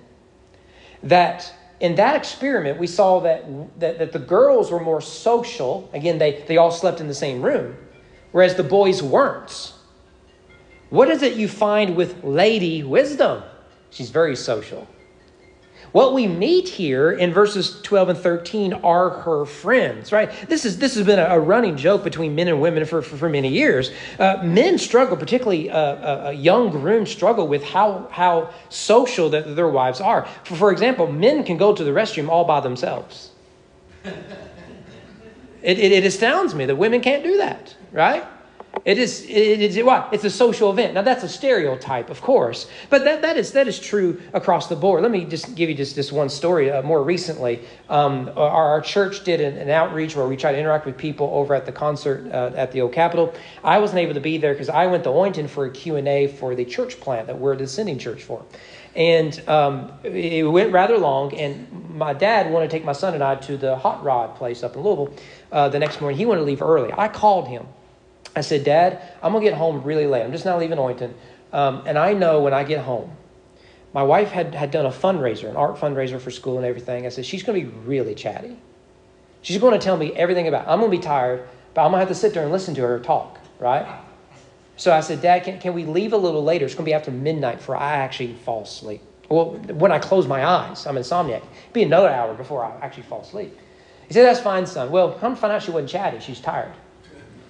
that 1.02 1.52
in 1.80 1.96
that 1.96 2.16
experiment, 2.16 2.80
we 2.80 2.88
saw 2.88 3.20
that, 3.22 3.80
that, 3.80 3.98
that 3.98 4.12
the 4.12 4.20
girls 4.20 4.72
were 4.72 4.80
more 4.80 5.02
social. 5.02 5.90
Again, 5.94 6.20
they, 6.20 6.44
they 6.48 6.58
all 6.58 6.72
slept 6.72 7.02
in 7.02 7.08
the 7.08 7.16
same 7.16 7.42
room, 7.42 7.76
whereas 8.32 8.56
the 8.56 8.64
boys 8.64 9.02
weren't. 9.02 9.74
What 10.92 11.10
is 11.10 11.24
it 11.24 11.36
you 11.36 11.48
find 11.48 11.96
with 11.96 12.24
Lady 12.24 12.84
Wisdom? 12.84 13.44
She's 13.90 14.12
very 14.12 14.36
social. 14.36 14.88
What 15.96 16.12
we 16.12 16.28
meet 16.28 16.68
here 16.68 17.10
in 17.10 17.32
verses 17.32 17.80
12 17.82 18.10
and 18.10 18.20
13 18.20 18.74
are 18.74 19.12
her 19.12 19.46
friends, 19.46 20.12
right? 20.12 20.30
This, 20.50 20.66
is, 20.66 20.78
this 20.78 20.96
has 20.96 21.06
been 21.06 21.20
a, 21.20 21.40
running 21.40 21.78
joke 21.78 22.04
between 22.04 22.36
men 22.36 22.50
and 22.50 22.60
women 22.60 22.84
for, 22.84 23.02
for, 23.02 23.16
for 23.16 23.30
many 23.30 23.48
years. 23.48 23.92
Uh, 24.20 24.42
men 24.44 24.78
struggle, 24.78 25.16
particularly 25.16 25.70
uh, 25.70 25.78
uh, 25.78 26.30
young 26.32 26.70
grooms 26.70 27.10
struggle 27.10 27.48
with 27.48 27.64
how, 27.64 28.10
how 28.12 28.54
social 28.68 29.30
that 29.30 29.56
their 29.56 29.70
wives 29.70 30.02
are. 30.02 30.28
For, 30.44 30.58
for 30.58 30.72
example, 30.74 31.10
men 31.10 31.46
can 31.46 31.56
go 31.56 31.74
to 31.74 31.82
the 31.82 31.92
restroom 31.92 32.28
all 32.28 32.44
by 32.44 32.60
themselves. 32.60 33.32
it, 34.04 34.20
it, 35.64 35.94
it 35.94 36.04
astounds 36.04 36.54
me 36.54 36.66
that 36.66 36.76
women 36.76 37.00
can't 37.00 37.24
do 37.24 37.38
that, 37.38 37.74
right? 37.94 38.26
It 38.86 39.00
is, 39.00 39.26
it 39.28 39.62
is? 39.62 39.78
It's 39.78 40.24
a 40.26 40.30
social 40.30 40.70
event. 40.70 40.94
Now, 40.94 41.02
that's 41.02 41.24
a 41.24 41.28
stereotype, 41.28 42.12
of 42.12 42.22
course, 42.22 42.68
but 42.92 43.04
that, 43.04 43.24
that, 43.24 43.36
is, 43.36 43.52
that 43.54 43.68
is 43.68 43.80
true 43.80 44.22
across 44.32 44.68
the 44.68 44.76
board. 44.76 45.02
Let 45.02 45.10
me 45.10 45.26
just 45.26 45.56
give 45.56 45.70
you 45.70 45.76
just 45.76 45.96
this 45.96 46.12
one 46.12 46.30
story. 46.30 46.70
Uh, 46.70 46.84
more 46.84 47.04
recently, 47.04 47.62
um, 47.90 48.30
our, 48.38 48.68
our, 48.68 48.82
church 48.82 49.24
did 49.24 49.42
an, 49.42 49.58
an, 49.58 49.72
outreach 49.72 50.16
where 50.16 50.28
we 50.28 50.38
tried 50.38 50.52
to 50.52 50.60
interact 50.60 50.86
with 50.86 51.00
people 51.00 51.32
over 51.34 51.56
at 51.56 51.66
the 51.66 51.72
concert 51.72 52.32
uh, 52.32 52.52
at 52.56 52.72
the 52.74 52.82
old 52.82 52.94
Capitol. 52.94 53.34
I 53.64 53.80
wasn't 53.80 54.02
able 54.02 54.14
to 54.14 54.20
be 54.20 54.38
there 54.38 54.54
because 54.54 54.70
I 54.70 54.86
went 54.86 55.04
to 55.06 55.10
Owenton 55.10 55.48
for 55.48 55.66
a 55.66 55.72
Q&A 55.72 56.28
for 56.28 56.54
the 56.54 56.64
church 56.64 57.00
plant 57.00 57.26
that 57.26 57.40
we're 57.40 57.56
the 57.56 57.66
sending 57.66 57.98
church 57.98 58.22
for. 58.22 58.46
And 58.96 59.42
um, 59.50 59.94
it 60.04 60.44
went 60.44 60.72
rather 60.72 61.00
long, 61.00 61.34
and 61.34 61.90
my 61.90 62.14
dad 62.14 62.52
wanted 62.52 62.70
to 62.70 62.78
take 62.78 62.86
my 62.86 62.94
son 62.94 63.16
and 63.16 63.24
I 63.24 63.34
to 63.36 63.58
the 63.58 63.78
hot 63.78 64.04
rod 64.04 64.36
place 64.36 64.62
up 64.62 64.76
in 64.76 64.84
Louisville 64.84 65.12
uh, 65.52 65.70
the 65.70 65.80
next 65.80 66.02
morning. 66.02 66.20
He 66.20 66.28
wanted 66.28 66.42
to 66.42 66.46
leave 66.46 66.62
early. 66.62 66.94
I 66.96 67.08
called 67.08 67.48
him 67.48 67.66
I 68.36 68.42
said, 68.42 68.64
Dad, 68.64 69.02
I'm 69.24 69.32
going 69.32 69.44
to 69.44 69.50
get 69.50 69.58
home 69.58 69.84
really 69.84 70.08
late. 70.08 70.24
I'm 70.24 70.32
just 70.32 70.46
not 70.46 70.60
leaving 70.60 70.78
Owenton. 70.78 71.14
Um, 71.54 71.84
and 71.86 71.98
I 71.98 72.14
know 72.14 72.42
when 72.42 72.54
I 72.54 72.64
get 72.64 72.84
home, 72.84 73.16
my 73.94 74.04
wife 74.04 74.30
had, 74.30 74.54
had 74.54 74.72
done 74.72 74.86
a 74.86 74.92
fundraiser, 74.92 75.50
an 75.50 75.56
art 75.56 75.78
fundraiser 75.78 76.20
for 76.20 76.30
school 76.30 76.58
and 76.58 76.66
everything. 76.66 77.06
I 77.06 77.10
said, 77.10 77.26
she's 77.26 77.44
going 77.44 77.60
to 77.60 77.66
be 77.66 77.78
really 77.86 78.14
chatty. 78.14 78.58
She's 79.42 79.58
going 79.58 79.74
to 79.74 79.80
tell 79.80 79.96
me 79.96 80.12
everything 80.14 80.48
about 80.48 80.68
it. 80.68 80.70
I'm 80.70 80.80
going 80.80 80.92
to 80.92 80.98
be 80.98 81.02
tired, 81.04 81.48
but 81.74 81.86
I'm 81.86 81.92
going 81.92 82.00
to 82.00 82.00
have 82.00 82.10
to 82.10 82.16
sit 82.16 82.34
there 82.34 82.44
and 82.44 82.52
listen 82.52 82.76
to 82.76 82.82
her 82.82 83.00
talk, 83.00 83.40
right? 83.60 84.02
So 84.76 84.92
I 84.92 85.00
said, 85.00 85.22
Dad, 85.22 85.46
can, 85.46 85.60
can 85.60 85.74
we 85.74 85.86
leave 85.86 86.12
a 86.12 86.18
little 86.18 86.44
later? 86.44 86.66
It's 86.66 86.76
going 86.76 86.84
to 86.84 86.90
be 86.90 86.94
after 86.94 87.12
midnight 87.12 87.60
before 87.60 87.78
I 87.78 87.94
actually 87.94 88.34
fall 88.34 88.64
asleep. 88.64 89.02
Well, 89.30 89.52
when 89.52 89.92
I 89.92 90.00
close 90.00 90.28
my 90.28 90.46
eyes, 90.46 90.86
I'm 90.86 90.96
insomniac. 90.96 91.38
It'd 91.38 91.74
be 91.74 91.84
another 91.84 92.10
hour 92.10 92.34
before 92.34 92.66
I 92.66 92.76
actually 92.82 93.04
fall 93.04 93.22
asleep. 93.22 93.58
He 94.08 94.14
said, 94.14 94.24
That's 94.24 94.40
fine, 94.40 94.68
son. 94.68 94.92
Well, 94.92 95.14
come 95.14 95.36
find 95.36 95.54
out 95.54 95.64
she 95.64 95.72
wasn't 95.72 95.90
chatty. 95.90 96.20
She's 96.20 96.40
tired. 96.40 96.74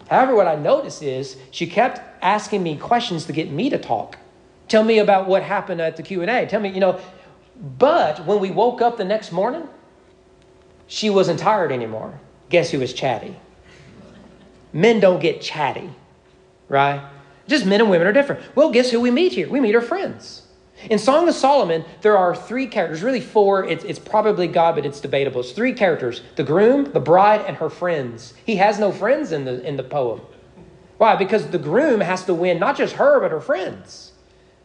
However, 0.10 0.36
what 0.36 0.48
I 0.48 0.56
noticed 0.56 1.02
is 1.02 1.38
she 1.52 1.68
kept 1.68 2.00
asking 2.24 2.64
me 2.64 2.78
questions 2.78 3.26
to 3.26 3.34
get 3.34 3.50
me 3.50 3.70
to 3.70 3.78
talk. 3.78 4.18
Tell 4.68 4.84
me 4.84 5.00
about 5.00 5.28
what 5.28 5.44
happened 5.44 5.82
at 5.82 5.96
the 5.96 6.04
Q&A. 6.04 6.46
Tell 6.46 6.62
me, 6.62 6.70
you 6.70 6.80
know, 6.80 7.00
but 7.78 8.26
when 8.26 8.40
we 8.40 8.52
woke 8.52 8.82
up 8.82 8.98
the 8.98 9.06
next 9.06 9.32
morning, 9.32 9.68
she 10.88 11.10
wasn't 11.10 11.40
tired 11.40 11.72
anymore. 11.72 12.20
Guess 12.50 12.72
who 12.72 12.80
was 12.80 12.94
chatty? 12.94 13.36
Men 14.74 15.00
don't 15.00 15.20
get 15.20 15.42
chatty, 15.42 15.90
right? 16.68 17.02
Just 17.48 17.66
men 17.66 17.82
and 17.82 17.90
women 17.90 18.08
are 18.08 18.14
different. 18.14 18.42
Well, 18.56 18.72
guess 18.72 18.92
who 18.92 19.00
we 19.00 19.12
meet 19.12 19.34
here? 19.34 19.50
We 19.50 19.60
meet 19.60 19.76
our 19.76 19.82
friends. 19.82 20.45
In 20.90 21.00
Song 21.00 21.28
of 21.28 21.36
Solomon, 21.36 21.86
there 22.02 22.18
are 22.18 22.36
three 22.36 22.68
characters, 22.68 23.02
really 23.02 23.22
four. 23.22 23.66
It's, 23.66 23.84
it's 23.84 24.00
probably 24.00 24.48
God, 24.48 24.76
but 24.76 24.86
it's 24.86 25.00
debatable. 25.00 25.42
It's 25.42 25.52
three 25.52 25.74
characters 25.74 26.22
the 26.36 26.44
groom, 26.44 26.92
the 26.92 27.00
bride, 27.00 27.42
and 27.48 27.58
her 27.58 27.70
friends. 27.70 28.34
He 28.46 28.58
has 28.58 28.78
no 28.78 28.92
friends 28.92 29.32
in 29.32 29.46
the, 29.46 29.66
in 29.66 29.78
the 29.78 29.84
poem. 29.84 30.22
Why? 30.98 31.16
Because 31.16 31.48
the 31.48 31.58
groom 31.58 32.02
has 32.02 32.26
to 32.26 32.34
win 32.34 32.60
not 32.60 32.78
just 32.78 32.96
her, 32.96 33.20
but 33.20 33.32
her 33.32 33.42
friends. 33.42 34.14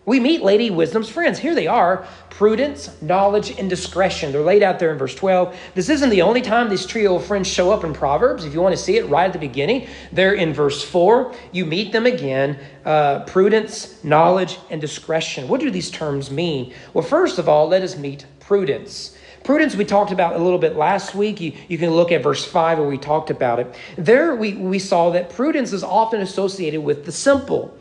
We 0.06 0.18
meet 0.18 0.42
Lady 0.42 0.70
Wisdom's 0.70 1.08
friends. 1.08 1.38
Here 1.38 1.54
they 1.54 1.66
are 1.66 2.06
prudence, 2.30 2.90
knowledge, 3.02 3.58
and 3.58 3.68
discretion. 3.68 4.32
They're 4.32 4.40
laid 4.40 4.62
out 4.62 4.78
there 4.78 4.92
in 4.92 4.98
verse 4.98 5.14
12. 5.14 5.54
This 5.74 5.90
isn't 5.90 6.08
the 6.08 6.22
only 6.22 6.40
time 6.40 6.70
these 6.70 6.86
trio 6.86 7.16
of 7.16 7.26
friends 7.26 7.46
show 7.48 7.70
up 7.70 7.84
in 7.84 7.92
Proverbs. 7.92 8.46
If 8.46 8.54
you 8.54 8.62
want 8.62 8.74
to 8.74 8.82
see 8.82 8.96
it 8.96 9.06
right 9.10 9.26
at 9.26 9.34
the 9.34 9.38
beginning, 9.38 9.88
they're 10.10 10.32
in 10.32 10.54
verse 10.54 10.82
4. 10.82 11.34
You 11.52 11.66
meet 11.66 11.92
them 11.92 12.06
again 12.06 12.58
uh, 12.86 13.24
prudence, 13.24 14.02
knowledge, 14.02 14.58
and 14.70 14.80
discretion. 14.80 15.48
What 15.48 15.60
do 15.60 15.70
these 15.70 15.90
terms 15.90 16.30
mean? 16.30 16.72
Well, 16.94 17.04
first 17.04 17.38
of 17.38 17.46
all, 17.46 17.68
let 17.68 17.82
us 17.82 17.98
meet 17.98 18.24
prudence. 18.40 19.16
Prudence, 19.42 19.74
we 19.74 19.86
talked 19.86 20.12
about 20.12 20.36
a 20.36 20.38
little 20.38 20.58
bit 20.58 20.76
last 20.76 21.14
week. 21.14 21.40
You, 21.40 21.52
you 21.66 21.78
can 21.78 21.90
look 21.90 22.12
at 22.12 22.22
verse 22.22 22.44
5 22.44 22.78
where 22.78 22.88
we 22.88 22.98
talked 22.98 23.30
about 23.30 23.58
it. 23.58 23.74
There, 23.96 24.36
we, 24.36 24.52
we 24.52 24.78
saw 24.78 25.10
that 25.10 25.30
prudence 25.30 25.72
is 25.72 25.82
often 25.82 26.20
associated 26.20 26.82
with 26.82 27.06
the 27.06 27.12
simple 27.12 27.74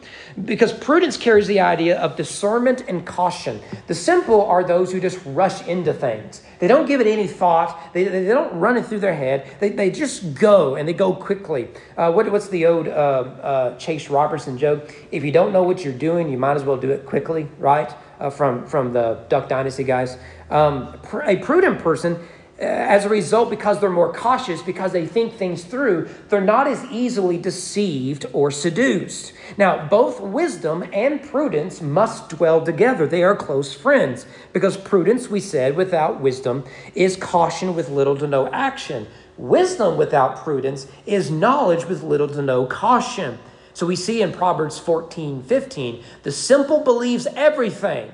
because 0.46 0.72
prudence 0.72 1.18
carries 1.18 1.48
the 1.48 1.60
idea 1.60 2.00
of 2.00 2.16
discernment 2.16 2.86
and 2.88 3.06
caution. 3.06 3.60
The 3.88 3.96
simple 3.96 4.46
are 4.46 4.64
those 4.64 4.92
who 4.92 5.02
just 5.02 5.20
rush 5.26 5.68
into 5.68 5.94
things. 5.94 6.42
They 6.60 6.68
don't 6.68 6.86
give 6.86 7.02
it 7.02 7.08
any 7.08 7.28
thought, 7.28 7.94
they, 7.94 8.06
they 8.06 8.26
don't 8.26 8.54
run 8.58 8.78
it 8.78 8.86
through 8.86 9.00
their 9.00 9.16
head. 9.16 9.50
They, 9.60 9.70
they 9.70 9.92
just 9.92 10.36
go 10.36 10.76
and 10.76 10.88
they 10.88 10.94
go 10.94 11.14
quickly. 11.14 11.70
Uh, 11.98 12.12
what, 12.12 12.32
what's 12.32 12.48
the 12.48 12.66
old 12.68 12.88
uh, 12.88 12.92
uh, 12.92 13.78
Jase 13.78 14.10
Robertson 14.10 14.58
joke? 14.58 14.94
If 15.12 15.26
you 15.26 15.32
don't 15.32 15.52
know 15.52 15.64
what 15.64 15.84
you're 15.84 15.94
doing, 15.94 16.30
you 16.30 16.38
might 16.38 16.56
as 16.56 16.64
well 16.64 16.78
do 16.78 16.92
it 16.92 17.06
quickly, 17.06 17.50
right? 17.58 17.94
Uh, 18.20 18.30
from, 18.30 18.66
from 18.68 18.92
the 18.92 19.18
Duck 19.30 19.48
Dynasty 19.48 19.86
guys. 19.86 20.18
Um, 20.50 21.00
a 21.24 21.38
prudent 21.38 21.80
person 21.80 22.18
uh, 22.60 22.64
as 22.64 23.06
a 23.06 23.10
result, 23.10 23.50
because 23.50 23.80
they're 23.80 23.90
more 23.90 24.12
cautious, 24.12 24.62
because 24.62 24.92
they 24.92 25.08
think 25.08 25.36
things 25.36 25.64
through, 25.64 26.10
they're 26.28 26.42
not 26.42 26.68
as 26.68 26.84
easily 26.92 27.38
deceived 27.38 28.26
or 28.34 28.52
seduced. 28.52 29.32
Now, 29.58 29.88
both 29.88 30.20
wisdom 30.20 30.84
and 30.92 31.24
prudence 31.24 31.82
must 31.82 32.28
dwell 32.28 32.66
together. 32.66 33.08
They 33.08 33.24
are 33.24 33.38
close 33.38 33.74
friends, 33.74 34.26
because 34.52 34.76
prudence, 34.76 35.30
we 35.30 35.40
said, 35.40 35.78
without 35.78 36.20
wisdom 36.20 36.66
is 36.96 37.16
caution 37.16 37.74
with 37.74 37.88
little 37.88 38.18
to 38.18 38.28
no 38.28 38.50
action. 38.50 39.08
Wisdom 39.38 39.96
without 39.96 40.36
prudence 40.44 40.88
is 41.06 41.32
knowledge 41.32 41.86
with 41.86 42.04
little 42.04 42.28
to 42.28 42.42
no 42.42 42.66
caution. 42.66 43.40
So 43.80 43.86
we 43.86 43.96
see 43.96 44.22
in 44.22 44.34
Proverbs 44.34 44.78
14 44.78 45.42
15, 45.42 46.04
the 46.24 46.34
simple 46.34 46.84
believes 46.84 47.28
everything 47.34 48.12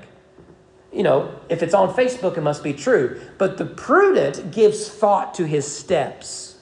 you 0.92 1.02
know, 1.02 1.34
if 1.48 1.60
it's 1.60 1.74
on 1.74 1.92
Facebook, 1.92 2.38
it 2.38 2.42
must 2.42 2.62
be 2.62 2.72
true. 2.72 3.20
But 3.36 3.58
the 3.58 3.64
prudent 3.64 4.52
gives 4.52 4.88
thought 4.88 5.34
to 5.34 5.44
his 5.44 5.66
steps. 5.66 6.58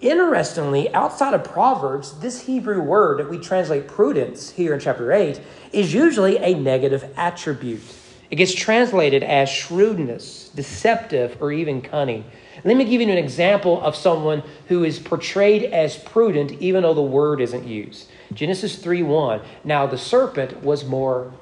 Interestingly, 0.00 0.94
outside 0.94 1.34
of 1.34 1.42
Proverbs, 1.42 2.20
this 2.20 2.42
Hebrew 2.42 2.80
word 2.80 3.18
that 3.18 3.28
we 3.28 3.38
translate 3.38 3.88
prudence 3.88 4.50
here 4.50 4.72
in 4.72 4.78
chapter 4.78 5.12
8 5.12 5.40
is 5.72 5.92
usually 5.92 6.38
a 6.38 6.54
negative 6.54 7.12
attribute. 7.16 7.82
It 8.30 8.36
gets 8.36 8.54
translated 8.54 9.24
as 9.24 9.48
shrewdness, 9.48 10.50
deceptive, 10.54 11.36
or 11.42 11.50
even 11.50 11.82
cunning. 11.82 12.24
Let 12.64 12.76
me 12.76 12.84
give 12.84 13.00
you 13.00 13.10
an 13.10 13.18
example 13.18 13.82
of 13.82 13.96
someone 13.96 14.44
who 14.68 14.84
is 14.84 15.00
portrayed 15.00 15.64
as 15.64 15.96
prudent 15.96 16.52
even 16.62 16.84
though 16.84 16.94
the 16.94 17.02
word 17.02 17.40
isn't 17.40 17.66
used. 17.66 18.08
Genesis 18.36 18.76
3 18.76 19.02
1. 19.02 19.40
Now 19.64 19.86
the 19.86 19.98
serpent 19.98 20.62
was 20.62 20.84
more 20.84 21.32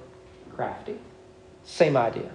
crafty. 0.55 0.97
Same 1.65 1.97
idea. 1.97 2.31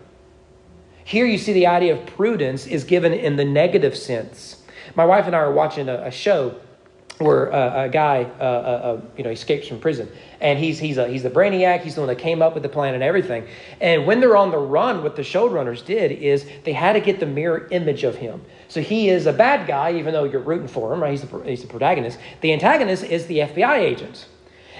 Here 1.03 1.25
you 1.25 1.39
see 1.39 1.53
the 1.53 1.65
idea 1.65 1.95
of 1.95 2.05
prudence 2.05 2.67
is 2.67 2.83
given 2.83 3.13
in 3.13 3.35
the 3.35 3.45
negative 3.45 3.97
sense. 3.97 4.61
My 4.95 5.05
wife 5.05 5.25
and 5.25 5.35
I 5.35 5.39
are 5.39 5.51
watching 5.51 5.89
a, 5.89 6.03
a 6.03 6.11
show 6.11 6.59
where 7.19 7.51
uh, 7.51 7.85
a 7.85 7.89
guy, 7.89 8.23
uh, 8.39 8.43
uh, 8.43 8.45
uh, 8.45 9.01
you 9.17 9.23
know, 9.23 9.29
escapes 9.29 9.67
from 9.67 9.79
prison, 9.79 10.09
and 10.39 10.57
he's 10.57 10.79
he's 10.79 10.97
a, 10.97 11.07
he's 11.07 11.23
the 11.23 11.29
brainiac. 11.29 11.81
He's 11.81 11.95
the 11.95 12.01
one 12.01 12.07
that 12.07 12.17
came 12.17 12.41
up 12.41 12.53
with 12.53 12.63
the 12.63 12.69
plan 12.69 12.93
and 12.93 13.03
everything. 13.03 13.45
And 13.81 14.05
when 14.05 14.19
they're 14.19 14.37
on 14.37 14.51
the 14.51 14.57
run, 14.57 15.03
what 15.03 15.15
the 15.15 15.21
showrunners 15.21 15.85
did 15.85 16.11
is 16.11 16.45
they 16.63 16.73
had 16.73 16.93
to 16.93 17.01
get 17.01 17.19
the 17.19 17.25
mirror 17.25 17.67
image 17.71 18.03
of 18.03 18.15
him. 18.15 18.41
So 18.67 18.81
he 18.81 19.09
is 19.09 19.25
a 19.25 19.33
bad 19.33 19.67
guy, 19.67 19.93
even 19.93 20.13
though 20.13 20.23
you're 20.23 20.41
rooting 20.41 20.67
for 20.67 20.93
him, 20.93 21.01
right? 21.01 21.11
He's 21.11 21.23
the, 21.23 21.39
he's 21.39 21.61
the 21.61 21.67
protagonist. 21.67 22.19
The 22.41 22.53
antagonist 22.53 23.03
is 23.03 23.25
the 23.25 23.39
FBI 23.39 23.79
agent. 23.79 24.27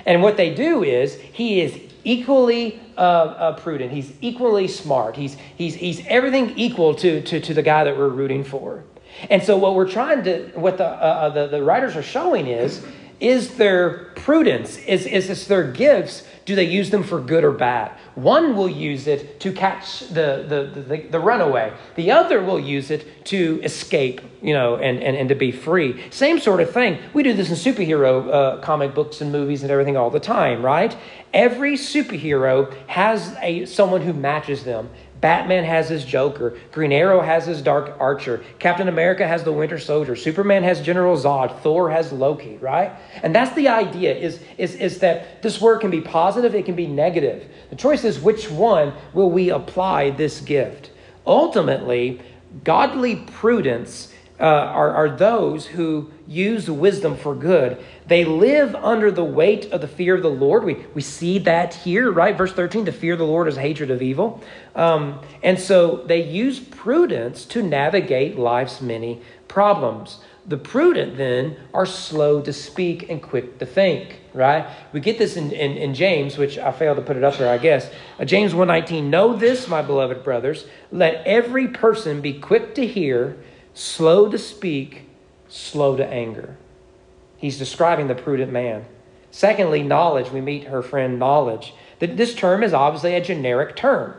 And 0.05 0.21
what 0.21 0.37
they 0.37 0.53
do 0.53 0.83
is 0.83 1.15
he 1.15 1.61
is 1.61 1.79
equally 2.03 2.79
uh, 2.97 3.01
uh, 3.01 3.59
prudent. 3.59 3.91
He's 3.91 4.13
equally 4.21 4.67
smart. 4.67 5.15
He's, 5.15 5.35
he's, 5.55 5.75
he's 5.75 6.05
everything 6.07 6.57
equal 6.57 6.95
to, 6.95 7.21
to, 7.21 7.39
to 7.39 7.53
the 7.53 7.61
guy 7.61 7.83
that 7.83 7.97
we're 7.97 8.09
rooting 8.09 8.43
for. 8.43 8.83
And 9.29 9.43
so 9.43 9.57
what 9.57 9.75
we're 9.75 9.89
trying 9.89 10.23
to, 10.23 10.51
what 10.55 10.77
the, 10.77 10.85
uh, 10.85 10.87
uh 10.87 11.29
the, 11.29 11.47
the 11.47 11.63
writers 11.63 11.95
are 11.95 12.03
showing 12.03 12.47
is, 12.47 12.85
is 13.19 13.55
their 13.55 14.05
prudence, 14.15 14.77
is, 14.77 15.05
is, 15.05 15.29
is 15.29 15.47
their 15.47 15.69
gifts 15.69 16.23
do 16.49 16.55
they 16.55 16.63
use 16.63 16.89
them 16.89 17.03
for 17.03 17.21
good 17.21 17.43
or 17.43 17.51
bad? 17.51 17.91
One 18.15 18.55
will 18.55 18.67
use 18.67 19.05
it 19.05 19.39
to 19.41 19.53
catch 19.53 19.99
the, 19.99 20.43
the, 20.49 20.81
the, 20.81 20.97
the, 21.11 21.19
runaway. 21.19 21.71
The 21.93 22.09
other 22.09 22.43
will 22.43 22.59
use 22.59 22.89
it 22.89 23.23
to 23.25 23.61
escape, 23.63 24.19
you 24.41 24.55
know, 24.55 24.75
and, 24.77 24.99
and, 25.03 25.15
and 25.15 25.29
to 25.29 25.35
be 25.35 25.51
free. 25.51 26.09
Same 26.09 26.39
sort 26.39 26.59
of 26.59 26.71
thing. 26.71 26.97
We 27.13 27.21
do 27.21 27.33
this 27.33 27.49
in 27.49 27.55
superhero 27.55 28.33
uh, 28.33 28.61
comic 28.61 28.95
books 28.95 29.21
and 29.21 29.31
movies 29.31 29.61
and 29.61 29.69
everything 29.69 29.95
all 29.95 30.09
the 30.09 30.19
time, 30.19 30.65
right? 30.65 30.97
Every 31.35 31.75
superhero 31.75 32.75
has 32.87 33.35
a 33.43 33.65
someone 33.65 34.01
who 34.01 34.13
matches 34.13 34.63
them. 34.63 34.89
Batman 35.21 35.65
has 35.65 35.89
his 35.89 36.05
Joker. 36.05 36.57
Green 36.71 36.91
Arrow 36.91 37.21
has 37.21 37.45
his 37.45 37.61
Dark 37.61 37.95
Archer. 37.99 38.43
Captain 38.57 38.87
America 38.87 39.27
has 39.27 39.43
the 39.43 39.51
Winter 39.51 39.77
Soldier. 39.77 40.15
Superman 40.15 40.63
has 40.63 40.81
General 40.81 41.17
Zod. 41.17 41.59
Thor 41.59 41.89
has 41.89 42.11
Loki, 42.11 42.57
right? 42.57 42.93
And 43.21 43.35
that's 43.35 43.53
the 43.55 43.67
idea 43.67 44.15
is, 44.15 44.41
is, 44.57 44.75
is 44.75 44.99
that 44.99 45.41
this 45.41 45.59
word 45.59 45.81
can 45.81 45.91
be 45.91 46.01
positive, 46.01 46.55
it 46.55 46.65
can 46.65 46.75
be 46.75 46.87
negative. 46.87 47.45
The 47.69 47.75
choice 47.75 48.03
is 48.03 48.19
which 48.19 48.49
one 48.49 48.93
will 49.13 49.29
we 49.29 49.49
apply 49.49 50.11
this 50.11 50.39
gift? 50.39 50.91
Ultimately, 51.25 52.21
godly 52.63 53.17
prudence 53.17 54.13
uh, 54.39 54.43
are, 54.43 54.91
are 54.91 55.09
those 55.09 55.65
who 55.65 56.11
use 56.25 56.69
wisdom 56.71 57.17
for 57.17 57.35
good. 57.35 57.83
They 58.09 58.25
live 58.25 58.73
under 58.73 59.11
the 59.11 59.23
weight 59.23 59.71
of 59.71 59.81
the 59.81 59.87
fear 59.87 60.15
of 60.15 60.23
the 60.23 60.31
Lord. 60.31 60.63
We, 60.63 60.83
we 60.95 61.01
see 61.01 61.37
that 61.39 61.75
here, 61.75 62.11
right? 62.11 62.35
Verse 62.35 62.51
13 62.51 62.85
to 62.85 62.91
fear 62.91 63.15
the 63.15 63.23
Lord 63.23 63.47
is 63.47 63.55
hatred 63.55 63.91
of 63.91 64.01
evil. 64.01 64.43
Um, 64.75 65.21
and 65.43 65.59
so 65.59 65.97
they 66.07 66.23
use 66.23 66.59
prudence 66.59 67.45
to 67.45 67.61
navigate 67.61 68.35
life's 68.35 68.81
many 68.81 69.21
problems. 69.47 70.17
The 70.47 70.57
prudent 70.57 71.17
then 71.17 71.57
are 71.71 71.85
slow 71.85 72.41
to 72.41 72.51
speak 72.51 73.11
and 73.11 73.21
quick 73.21 73.59
to 73.59 73.67
think, 73.67 74.21
right? 74.33 74.67
We 74.91 75.01
get 75.01 75.19
this 75.19 75.37
in, 75.37 75.51
in, 75.51 75.77
in 75.77 75.93
James, 75.93 76.35
which 76.35 76.57
I 76.57 76.71
failed 76.71 76.97
to 76.97 77.03
put 77.03 77.15
it 77.15 77.23
up 77.23 77.37
there, 77.37 77.53
I 77.53 77.59
guess. 77.59 77.91
Uh, 78.19 78.25
James 78.25 78.53
1.19, 78.53 79.03
Know 79.03 79.35
this, 79.35 79.67
my 79.67 79.83
beloved 79.83 80.23
brothers, 80.23 80.65
let 80.91 81.23
every 81.27 81.67
person 81.67 82.21
be 82.21 82.33
quick 82.33 82.73
to 82.73 82.87
hear, 82.87 83.37
slow 83.75 84.31
to 84.31 84.39
speak, 84.39 85.03
slow 85.47 85.95
to 85.95 86.07
anger. 86.07 86.57
He's 87.39 87.57
describing 87.57 88.07
the 88.07 88.15
prudent 88.15 88.51
man. 88.51 88.85
Secondly, 89.31 89.81
knowledge. 89.81 90.31
We 90.31 90.41
meet 90.41 90.65
her 90.65 90.81
friend 90.81 91.17
knowledge. 91.17 91.73
This 91.99 92.35
term 92.35 92.63
is 92.63 92.73
obviously 92.73 93.15
a 93.15 93.21
generic 93.21 93.75
term, 93.75 94.13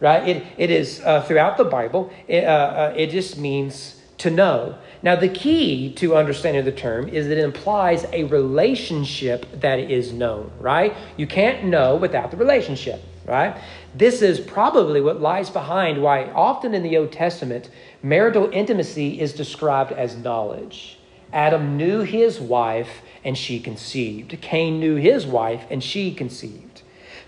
right? 0.00 0.26
It, 0.26 0.46
it 0.56 0.70
is 0.70 1.00
uh, 1.04 1.22
throughout 1.22 1.56
the 1.56 1.64
Bible, 1.64 2.10
it, 2.28 2.44
uh, 2.44 2.46
uh, 2.46 2.94
it 2.96 3.10
just 3.10 3.38
means 3.38 4.00
to 4.18 4.30
know. 4.30 4.78
Now, 5.02 5.16
the 5.16 5.28
key 5.28 5.92
to 5.94 6.16
understanding 6.16 6.64
the 6.64 6.72
term 6.72 7.08
is 7.08 7.28
that 7.28 7.38
it 7.38 7.44
implies 7.44 8.06
a 8.12 8.24
relationship 8.24 9.60
that 9.60 9.78
is 9.78 10.12
known, 10.12 10.50
right? 10.60 10.94
You 11.16 11.26
can't 11.26 11.64
know 11.64 11.96
without 11.96 12.30
the 12.30 12.36
relationship, 12.36 13.02
right? 13.26 13.60
This 13.94 14.22
is 14.22 14.40
probably 14.40 15.00
what 15.00 15.20
lies 15.20 15.50
behind 15.50 16.02
why 16.02 16.30
often 16.30 16.72
in 16.72 16.82
the 16.82 16.96
Old 16.96 17.12
Testament 17.12 17.68
marital 18.02 18.48
intimacy 18.52 19.20
is 19.20 19.32
described 19.32 19.92
as 19.92 20.16
knowledge. 20.16 20.98
Adam 21.32 21.76
knew 21.76 22.00
his 22.00 22.40
wife 22.40 23.02
and 23.24 23.36
she 23.36 23.58
conceived. 23.58 24.40
Cain 24.40 24.80
knew 24.80 24.96
his 24.96 25.26
wife 25.26 25.64
and 25.70 25.82
she 25.82 26.12
conceived. 26.12 26.82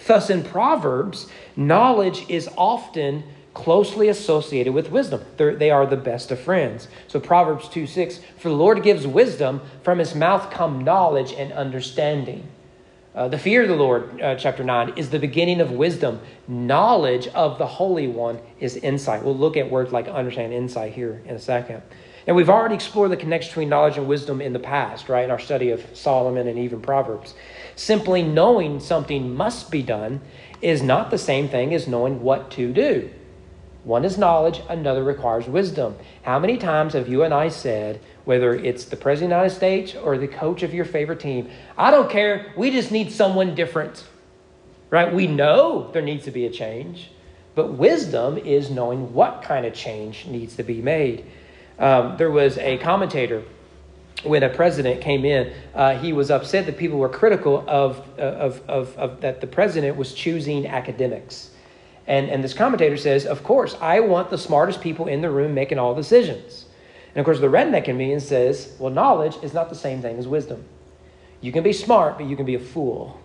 Thus, 0.07 0.29
in 0.29 0.43
Proverbs, 0.43 1.29
knowledge 1.57 2.29
is 2.29 2.49
often 2.57 3.25
closely 3.55 4.09
associated 4.09 4.75
with 4.75 4.91
wisdom. 4.91 5.23
They're, 5.37 5.55
they 5.55 5.71
are 5.71 5.87
the 5.87 5.97
best 5.97 6.31
of 6.31 6.41
friends. 6.41 6.89
So, 7.09 7.21
Proverbs 7.21 7.69
2 7.69 7.87
6 7.87 8.21
For 8.37 8.49
the 8.49 8.55
Lord 8.55 8.83
gives 8.83 9.07
wisdom, 9.07 9.63
from 9.83 9.99
his 9.99 10.15
mouth 10.15 10.51
come 10.51 10.85
knowledge 10.85 11.33
and 11.33 11.53
understanding. 11.53 12.49
Uh, 13.15 13.29
the 13.29 13.39
fear 13.39 13.63
of 13.63 13.69
the 13.69 13.77
Lord, 13.77 14.21
uh, 14.21 14.35
chapter 14.35 14.65
9, 14.65 14.95
is 14.97 15.11
the 15.11 15.21
beginning 15.21 15.61
of 15.61 15.71
wisdom. 15.71 16.21
Knowledge 16.49 17.29
of 17.29 17.59
the 17.59 17.67
Holy 17.67 18.09
One 18.09 18.41
is 18.59 18.77
insight. 18.77 19.23
We'll 19.23 19.37
look 19.37 19.57
at 19.57 19.71
words 19.71 19.93
like 19.93 20.09
understand 20.09 20.53
insight 20.53 20.93
here 20.93 21.23
in 21.25 21.37
a 21.37 21.39
second. 21.39 21.81
And 22.27 22.35
we've 22.35 22.49
already 22.49 22.75
explored 22.75 23.11
the 23.11 23.17
connection 23.17 23.51
between 23.51 23.69
knowledge 23.69 23.99
and 23.99 24.09
wisdom 24.09 24.41
in 24.41 24.53
the 24.53 24.59
past, 24.59 25.09
right, 25.09 25.25
in 25.25 25.31
our 25.31 25.39
study 25.39 25.71
of 25.71 25.85
Solomon 25.93 26.49
and 26.49 26.59
even 26.59 26.81
Proverbs. 26.81 27.35
Simply 27.77 28.23
knowing 28.23 28.81
something 28.81 29.35
must 29.35 29.71
be 29.71 29.83
done 29.83 30.21
is 30.63 30.83
not 30.83 31.11
the 31.11 31.19
same 31.19 31.49
thing 31.49 31.75
as 31.75 31.87
knowing 31.87 32.23
what 32.23 32.51
to 32.53 32.73
do. 32.73 33.11
One 33.85 34.07
is 34.07 34.17
knowledge, 34.17 34.63
another 34.71 35.05
requires 35.05 35.47
wisdom. 35.47 35.97
How 36.23 36.39
many 36.39 36.57
times 36.57 36.95
have 36.95 37.09
you 37.09 37.23
and 37.23 37.35
I 37.35 37.49
said, 37.49 38.01
whether 38.25 38.55
it's 38.55 38.87
the 38.87 38.97
President 38.97 39.33
of 39.33 39.37
the 39.37 39.43
United 39.43 39.57
States 39.57 39.95
or 39.95 40.17
the 40.17 40.29
coach 40.29 40.63
of 40.63 40.75
your 40.75 40.85
favorite 40.85 41.21
team. 41.21 41.51
I 41.77 41.91
don't 41.91 42.11
care. 42.11 42.53
We 42.57 42.71
just 42.71 42.91
need 42.91 43.13
someone 43.13 43.55
different. 43.55 44.05
Right? 44.91 45.13
We 45.13 45.27
know 45.27 45.91
there 45.93 46.03
needs 46.03 46.25
to 46.25 46.31
be 46.31 46.47
a 46.47 46.51
change, 46.51 47.11
but 47.55 47.73
wisdom 47.73 48.39
is 48.39 48.71
knowing 48.71 49.13
what 49.13 49.43
kind 49.43 49.67
of 49.67 49.75
change 49.75 50.27
needs 50.27 50.57
to 50.57 50.63
be 50.63 50.81
made. 50.81 51.27
Um, 51.79 52.17
there 52.17 52.31
was 52.31 52.59
a 52.59 52.79
commentator 52.79 53.43
when 54.23 54.43
a 54.43 54.49
president 54.49 55.01
came 55.01 55.25
in, 55.25 55.53
uh, 55.75 55.99
he 55.99 56.13
was 56.13 56.31
upset 56.31 56.67
that 56.67 56.79
people 56.79 56.99
were 56.99 57.09
critical 57.09 57.65
of, 57.69 57.99
uh, 58.19 58.23
of, 58.23 58.63
of, 58.69 58.97
of, 58.97 59.21
that 59.21 59.41
the 59.41 59.47
president 59.47 59.97
was 59.97 60.15
choosing 60.15 60.67
academics. 60.67 61.51
And, 62.07 62.31
and 62.31 62.43
this 62.43 62.55
commentator 62.55 62.97
says, 62.97 63.27
Of 63.27 63.43
course, 63.43 63.77
I 63.81 64.01
want 64.01 64.31
the 64.31 64.39
smartest 64.39 64.81
people 64.81 65.07
in 65.07 65.21
the 65.21 65.31
room 65.31 65.55
making 65.55 65.79
all 65.79 65.95
decisions. 65.95 66.67
And 67.15 67.21
of 67.21 67.25
course, 67.25 67.41
the 67.41 67.47
redneck 67.47 67.87
in 67.87 67.97
me 67.97 68.19
says, 68.19 68.75
well, 68.79 68.93
knowledge 68.93 69.37
is 69.43 69.55
not 69.55 69.69
the 69.69 69.77
same 69.77 70.03
thing 70.03 70.19
as 70.19 70.27
wisdom. 70.27 70.65
You 71.41 71.53
can 71.53 71.63
be 71.63 71.73
smart, 71.73 72.19
but 72.19 72.27
you 72.27 72.35
can 72.37 72.45
be 72.45 72.57
a 72.57 72.61
fool. 72.61 73.21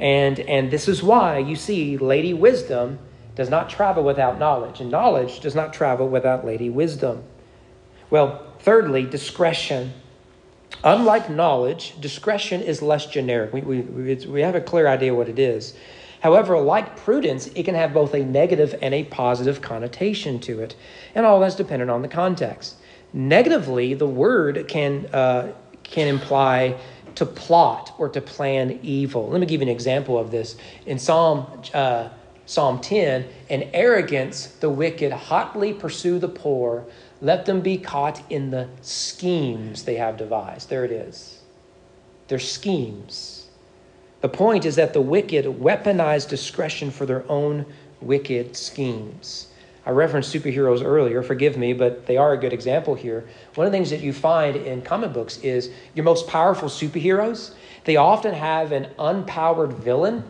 And, 0.00 0.40
and 0.40 0.70
this 0.70 0.88
is 0.88 1.02
why 1.02 1.38
you 1.38 1.54
see 1.54 1.96
Lady 1.96 2.34
Wisdom 2.34 2.98
does 3.36 3.50
not 3.50 3.68
travel 3.68 4.02
without 4.02 4.38
knowledge, 4.38 4.80
and 4.80 4.90
knowledge 4.90 5.40
does 5.40 5.54
not 5.54 5.72
travel 5.72 6.08
without 6.08 6.44
Lady 6.44 6.70
Wisdom. 6.70 7.22
Well, 8.14 8.46
thirdly, 8.60 9.02
discretion. 9.06 9.92
Unlike 10.84 11.30
knowledge, 11.30 12.00
discretion 12.00 12.60
is 12.60 12.80
less 12.80 13.06
generic. 13.06 13.52
We, 13.52 13.60
we, 13.62 14.14
we 14.14 14.40
have 14.40 14.54
a 14.54 14.60
clear 14.60 14.86
idea 14.86 15.12
what 15.12 15.28
it 15.28 15.40
is. 15.40 15.74
However, 16.20 16.56
like 16.60 16.96
prudence, 16.96 17.48
it 17.56 17.64
can 17.64 17.74
have 17.74 17.92
both 17.92 18.14
a 18.14 18.22
negative 18.22 18.76
and 18.80 18.94
a 18.94 19.02
positive 19.02 19.60
connotation 19.60 20.38
to 20.42 20.60
it. 20.60 20.76
And 21.16 21.26
all 21.26 21.40
that's 21.40 21.56
dependent 21.56 21.90
on 21.90 22.02
the 22.02 22.08
context. 22.08 22.76
Negatively, 23.12 23.94
the 23.94 24.06
word 24.06 24.68
can, 24.68 25.06
uh, 25.06 25.52
can 25.82 26.06
imply 26.06 26.76
to 27.16 27.26
plot 27.26 27.96
or 27.98 28.08
to 28.10 28.20
plan 28.20 28.78
evil. 28.84 29.28
Let 29.28 29.40
me 29.40 29.46
give 29.48 29.60
you 29.60 29.66
an 29.66 29.72
example 29.72 30.16
of 30.16 30.30
this. 30.30 30.54
In 30.86 31.00
Psalm, 31.00 31.46
uh, 31.74 32.10
Psalm 32.46 32.78
10, 32.78 33.26
in 33.48 33.70
arrogance, 33.72 34.46
the 34.46 34.70
wicked 34.70 35.10
hotly 35.10 35.72
pursue 35.72 36.20
the 36.20 36.28
poor. 36.28 36.84
Let 37.24 37.46
them 37.46 37.62
be 37.62 37.78
caught 37.78 38.20
in 38.30 38.50
the 38.50 38.68
schemes 38.82 39.84
they 39.84 39.94
have 39.94 40.18
devised. 40.18 40.68
There 40.68 40.84
it 40.84 40.92
is. 40.92 41.40
Their 42.28 42.38
schemes. 42.38 43.46
The 44.20 44.28
point 44.28 44.66
is 44.66 44.76
that 44.76 44.92
the 44.92 45.00
wicked 45.00 45.46
weaponize 45.46 46.28
discretion 46.28 46.90
for 46.90 47.06
their 47.06 47.24
own 47.30 47.64
wicked 48.02 48.54
schemes. 48.58 49.48
I 49.86 49.90
referenced 49.90 50.34
superheroes 50.34 50.84
earlier, 50.84 51.22
forgive 51.22 51.56
me, 51.56 51.72
but 51.72 52.04
they 52.04 52.18
are 52.18 52.34
a 52.34 52.38
good 52.38 52.52
example 52.52 52.94
here. 52.94 53.26
One 53.54 53.66
of 53.66 53.72
the 53.72 53.78
things 53.78 53.88
that 53.88 54.00
you 54.00 54.12
find 54.12 54.56
in 54.56 54.82
comic 54.82 55.14
books 55.14 55.38
is 55.38 55.70
your 55.94 56.04
most 56.04 56.28
powerful 56.28 56.68
superheroes, 56.68 57.54
they 57.84 57.96
often 57.96 58.34
have 58.34 58.70
an 58.70 58.88
unpowered 58.98 59.72
villain 59.72 60.24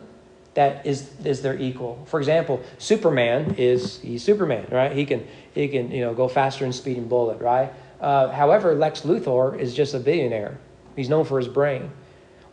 that 0.54 0.86
is, 0.86 1.10
is 1.24 1.42
their 1.42 1.58
equal. 1.58 2.02
For 2.06 2.18
example, 2.20 2.62
Superman 2.78 3.56
is 3.58 4.00
he's 4.00 4.22
Superman, 4.22 4.66
right? 4.70 4.92
He 4.92 5.04
can 5.04 5.26
he 5.54 5.68
can 5.68 5.90
you 5.90 6.00
know 6.00 6.14
go 6.14 6.28
faster 6.28 6.64
than 6.64 6.72
speeding 6.72 7.08
bullet, 7.08 7.40
right? 7.40 7.72
Uh, 8.00 8.30
however, 8.32 8.74
Lex 8.74 9.02
Luthor 9.02 9.58
is 9.58 9.74
just 9.74 9.94
a 9.94 9.98
billionaire. 9.98 10.58
He's 10.96 11.08
known 11.08 11.24
for 11.24 11.38
his 11.38 11.48
brain. 11.48 11.90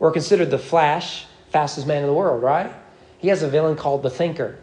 Or 0.00 0.10
consider 0.10 0.44
the 0.44 0.58
Flash, 0.58 1.26
fastest 1.50 1.86
man 1.86 1.98
in 1.98 2.06
the 2.06 2.14
world, 2.14 2.42
right? 2.42 2.72
He 3.18 3.28
has 3.28 3.42
a 3.42 3.48
villain 3.48 3.76
called 3.76 4.02
the 4.02 4.10
Thinker 4.10 4.58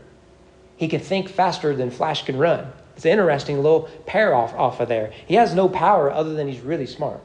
he 0.79 0.87
can 0.87 1.01
think 1.01 1.27
faster 1.27 1.75
than 1.75 1.91
Flash 1.91 2.23
can 2.23 2.37
run. 2.37 2.71
It's 2.95 3.03
an 3.03 3.11
interesting 3.11 3.57
little 3.57 3.89
pair 4.05 4.33
off, 4.33 4.53
off 4.53 4.79
of 4.79 4.87
there. 4.87 5.11
He 5.27 5.35
has 5.35 5.53
no 5.53 5.67
power 5.67 6.09
other 6.09 6.33
than 6.33 6.47
he's 6.47 6.61
really 6.61 6.85
smart 6.85 7.21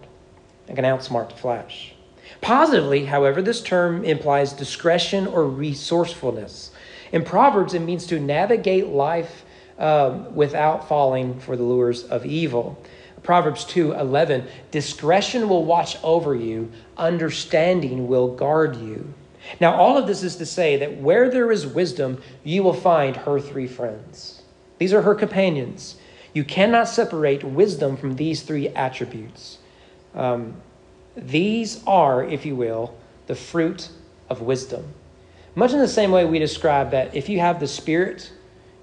and 0.67 0.75
can 0.75 0.85
outsmart 0.85 1.29
the 1.29 1.37
Flash. 1.37 1.94
Positively, 2.41 3.05
however, 3.05 3.43
this 3.43 3.61
term 3.63 4.05
implies 4.05 4.53
discretion 4.53 5.27
or 5.27 5.47
resourcefulness. 5.47 6.71
In 7.13 7.25
Proverbs, 7.25 7.75
it 7.75 7.81
means 7.81 8.07
to 8.07 8.19
navigate 8.19 8.89
life 8.89 9.45
um, 9.79 10.35
without 10.35 10.89
falling 10.89 11.39
for 11.41 11.57
the 11.57 11.63
lures 11.63 12.05
of 12.05 12.27
evil. 12.27 12.83
Proverbs 13.23 13.65
2 13.65 13.95
11, 13.95 14.47
discretion 14.71 15.49
will 15.49 15.65
watch 15.65 15.97
over 16.03 16.35
you, 16.35 16.71
understanding 16.97 18.07
will 18.07 18.35
guard 18.35 18.77
you. 18.77 19.13
Now, 19.61 19.75
all 19.75 19.97
of 19.97 20.07
this 20.07 20.23
is 20.23 20.37
to 20.37 20.47
say 20.47 20.77
that 20.77 21.01
where 21.01 21.31
there 21.31 21.51
is 21.51 21.67
wisdom, 21.67 22.23
you 22.45 22.63
will 22.63 22.75
find 22.75 23.17
her 23.17 23.41
three 23.41 23.67
friends. 23.67 24.43
These 24.79 24.93
are 24.93 25.03
her 25.03 25.15
companions. 25.15 25.97
You 26.35 26.45
cannot 26.45 26.89
separate 26.89 27.45
wisdom 27.45 27.97
from 27.97 28.17
these 28.17 28.43
three 28.43 28.69
attributes. 28.71 29.59
Um, 30.15 30.55
these 31.17 31.83
are, 31.87 32.25
if 32.25 32.45
you 32.45 32.57
will, 32.57 32.97
the 33.27 33.35
fruit 33.35 33.89
of 34.29 34.41
wisdom. 34.41 34.93
Much 35.55 35.73
in 35.73 35.79
the 35.79 35.89
same 35.89 36.11
way 36.11 36.25
we 36.25 36.39
describe 36.39 36.91
that 36.91 37.15
if 37.15 37.29
you 37.29 37.39
have 37.39 37.61
the 37.61 37.67
Spirit, 37.67 38.33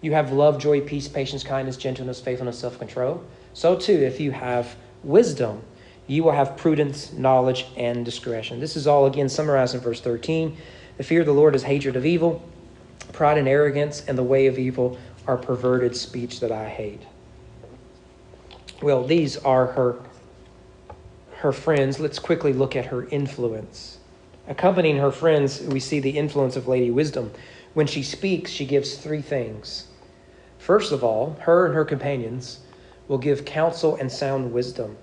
you 0.02 0.14
have 0.14 0.32
love, 0.32 0.58
joy, 0.58 0.82
peace, 0.82 1.08
patience, 1.08 1.44
kindness, 1.44 1.78
gentleness, 1.78 2.22
faithfulness, 2.22 2.58
self 2.58 2.80
control. 2.80 3.24
So, 3.54 3.76
too, 3.76 3.94
if 3.94 4.20
you 4.20 4.32
have 4.32 4.76
wisdom, 5.04 5.62
you 6.08 6.24
will 6.24 6.32
have 6.32 6.58
prudence, 6.58 7.12
knowledge, 7.14 7.66
and 7.76 8.06
discretion. 8.06 8.60
This 8.60 8.76
is 8.76 8.88
all 8.88 9.06
again 9.06 9.30
summarized 9.30 9.76
in 9.76 9.82
verse 9.82 10.02
13. 10.02 10.56
The 10.98 11.04
fear 11.04 11.22
of 11.22 11.26
the 11.26 11.34
Lord 11.34 11.56
is 11.56 11.64
hatred 11.64 11.96
of 11.96 12.06
evil. 12.06 12.42
Pride 13.12 13.38
and 13.38 13.48
arrogance 13.48 14.06
and 14.08 14.18
the 14.18 14.24
way 14.24 14.48
of 14.48 14.58
evil 14.58 14.98
are 15.28 15.38
perverted 15.38 15.96
speech 15.96 16.40
that 16.40 16.52
I 16.52 16.68
hate. 16.68 17.02
Well, 18.82 19.06
these 19.06 19.38
are 19.38 19.68
her 19.68 20.00
her 21.42 21.52
friends. 21.52 22.00
Let's 22.00 22.20
quickly 22.20 22.54
look 22.54 22.76
at 22.76 22.86
her 22.86 23.08
influence. 23.08 23.98
Accompanying 24.48 24.98
her 24.98 25.12
friends, 25.12 25.62
we 25.62 25.80
see 25.80 26.00
the 26.00 26.18
influence 26.18 26.56
of 26.56 26.68
Lady 26.68 26.92
Wisdom. 26.92 27.32
When 27.74 27.88
she 27.88 28.04
speaks, 28.04 28.52
she 28.52 28.66
gives 28.66 28.96
three 28.96 29.22
things. 29.22 29.88
First 30.58 30.92
of 30.92 31.04
all, 31.04 31.38
her 31.42 31.66
and 31.66 31.74
her 31.74 31.86
companions 31.86 32.60
will 33.08 33.18
give 33.18 33.46
counsel 33.46 33.96
and 33.96 34.12
sound 34.12 34.54
wisdom. 34.54 34.98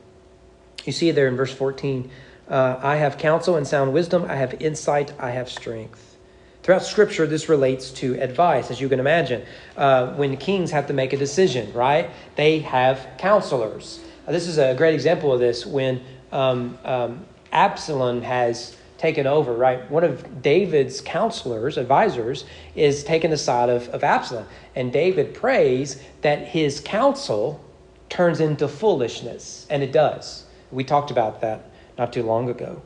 You 0.84 0.92
see 0.92 1.10
there 1.10 1.28
in 1.28 1.36
verse 1.36 1.52
14 1.52 2.10
uh, 2.48 2.80
I 2.82 2.96
have 2.96 3.18
counsel 3.18 3.56
and 3.56 3.66
sound 3.66 3.92
wisdom, 3.92 4.24
I 4.26 4.36
have 4.36 4.62
insight, 4.62 5.12
I 5.18 5.32
have 5.32 5.50
strength. 5.50 6.16
Throughout 6.62 6.82
Scripture, 6.82 7.26
this 7.26 7.48
relates 7.48 7.90
to 7.92 8.14
advice, 8.20 8.70
as 8.70 8.80
you 8.80 8.88
can 8.88 9.00
imagine. 9.00 9.44
Uh, 9.76 10.14
when 10.14 10.36
kings 10.36 10.70
have 10.70 10.86
to 10.86 10.94
make 10.94 11.12
a 11.12 11.16
decision, 11.16 11.72
right? 11.74 12.10
They 12.36 12.60
have 12.60 13.06
counselors. 13.18 14.00
This 14.26 14.46
is 14.46 14.58
a 14.58 14.74
great 14.74 14.94
example 14.94 15.32
of 15.32 15.40
this 15.40 15.66
when 15.66 16.02
um, 16.32 16.78
um, 16.84 17.24
Absalom 17.52 18.22
has 18.22 18.76
taken 18.98 19.26
over, 19.26 19.54
right? 19.54 19.88
One 19.90 20.04
of 20.04 20.42
David's 20.42 21.00
counselors, 21.00 21.78
advisors, 21.78 22.44
is 22.74 23.04
taking 23.04 23.30
the 23.30 23.36
side 23.36 23.68
of, 23.70 23.88
of 23.90 24.02
Absalom. 24.02 24.46
And 24.74 24.92
David 24.92 25.34
prays 25.34 26.02
that 26.22 26.48
his 26.48 26.80
counsel 26.80 27.64
turns 28.08 28.40
into 28.40 28.66
foolishness, 28.66 29.66
and 29.70 29.82
it 29.82 29.92
does. 29.92 30.44
We 30.72 30.84
talked 30.84 31.10
about 31.10 31.40
that 31.42 31.70
not 31.96 32.12
too 32.12 32.22
long 32.22 32.48
ago. 32.50 32.82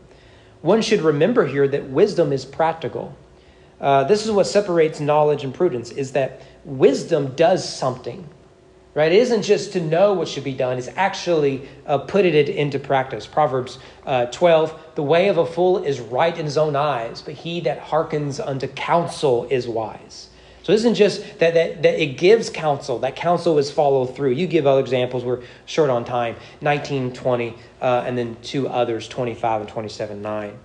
One 0.61 0.83
should 0.83 1.01
remember 1.01 1.47
here 1.47 1.67
that 1.69 1.89
wisdom 1.89 2.33
is 2.33 2.45
practical. 2.45 3.17
Uh, 3.81 4.05
this 4.05 4.25
is 4.25 4.31
what 4.31 4.47
separates 4.47 5.01
knowledge 5.01 5.45
and 5.45 5.55
prudence, 5.55 5.91
is 5.91 6.13
that 6.13 6.43
wisdom 6.65 7.35
does 7.35 7.69
something 7.69 8.29
right? 8.95 9.13
It 9.13 9.19
isn't 9.19 9.43
just 9.43 9.73
to 9.73 9.81
know 9.81 10.13
what 10.13 10.29
should 10.29 10.45
be 10.45 10.55
done, 10.55 10.79
it's 10.79 10.89
actually 10.97 11.69
uh, 11.87 11.99
putting 11.99 12.35
it 12.35 12.49
into 12.49 12.79
practice. 12.79 13.27
Proverbs 13.27 13.79
uh, 14.07 14.27
12 14.27 14.95
The 14.95 15.03
way 15.03 15.29
of 15.29 15.39
a 15.39 15.47
fool 15.47 15.83
is 15.83 16.01
right 16.01 16.37
in 16.37 16.45
his 16.45 16.59
own 16.59 16.77
eyes, 16.77 17.23
but 17.23 17.35
he 17.35 17.61
that 17.61 17.79
hearkens 17.79 18.39
unto 18.41 18.67
counsel 18.69 19.47
is 19.51 19.67
wise. 19.67 20.29
So 20.63 20.73
it 20.73 20.77
isn't 20.77 20.95
just 20.95 21.41
that, 21.41 21.55
that, 21.55 21.83
that 21.83 22.01
it 22.01 22.17
gives 22.19 22.49
counsel, 22.49 23.01
that 23.01 23.17
counsel 23.17 23.59
is 23.59 23.71
followed 23.71 24.15
through. 24.15 24.31
You 24.31 24.47
give 24.47 24.67
other 24.67 24.81
examples, 24.81 25.25
we're 25.25 25.43
short 25.67 25.91
on 25.91 26.05
time 26.05 26.37
19, 26.61 27.13
20, 27.13 27.55
uh, 27.81 28.05
and 28.07 28.17
then 28.17 28.37
two 28.43 28.69
others, 28.69 29.09
25 29.09 29.63
and 29.63 29.71
27, 29.71 30.23
9. 30.23 30.59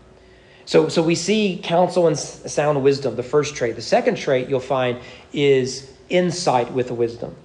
So, 0.66 0.90
so 0.90 1.02
we 1.02 1.16
see 1.16 1.60
counsel 1.64 2.08
and 2.08 2.20
sound 2.20 2.84
wisdom, 2.84 3.16
the 3.16 3.24
first 3.24 3.56
trait. 3.56 3.76
The 3.76 3.82
second 3.82 4.18
trait 4.18 4.50
you'll 4.50 4.60
find 4.60 5.00
is 5.32 5.92
insight 6.10 6.72
with 6.74 6.92
wisdom. 6.92 7.36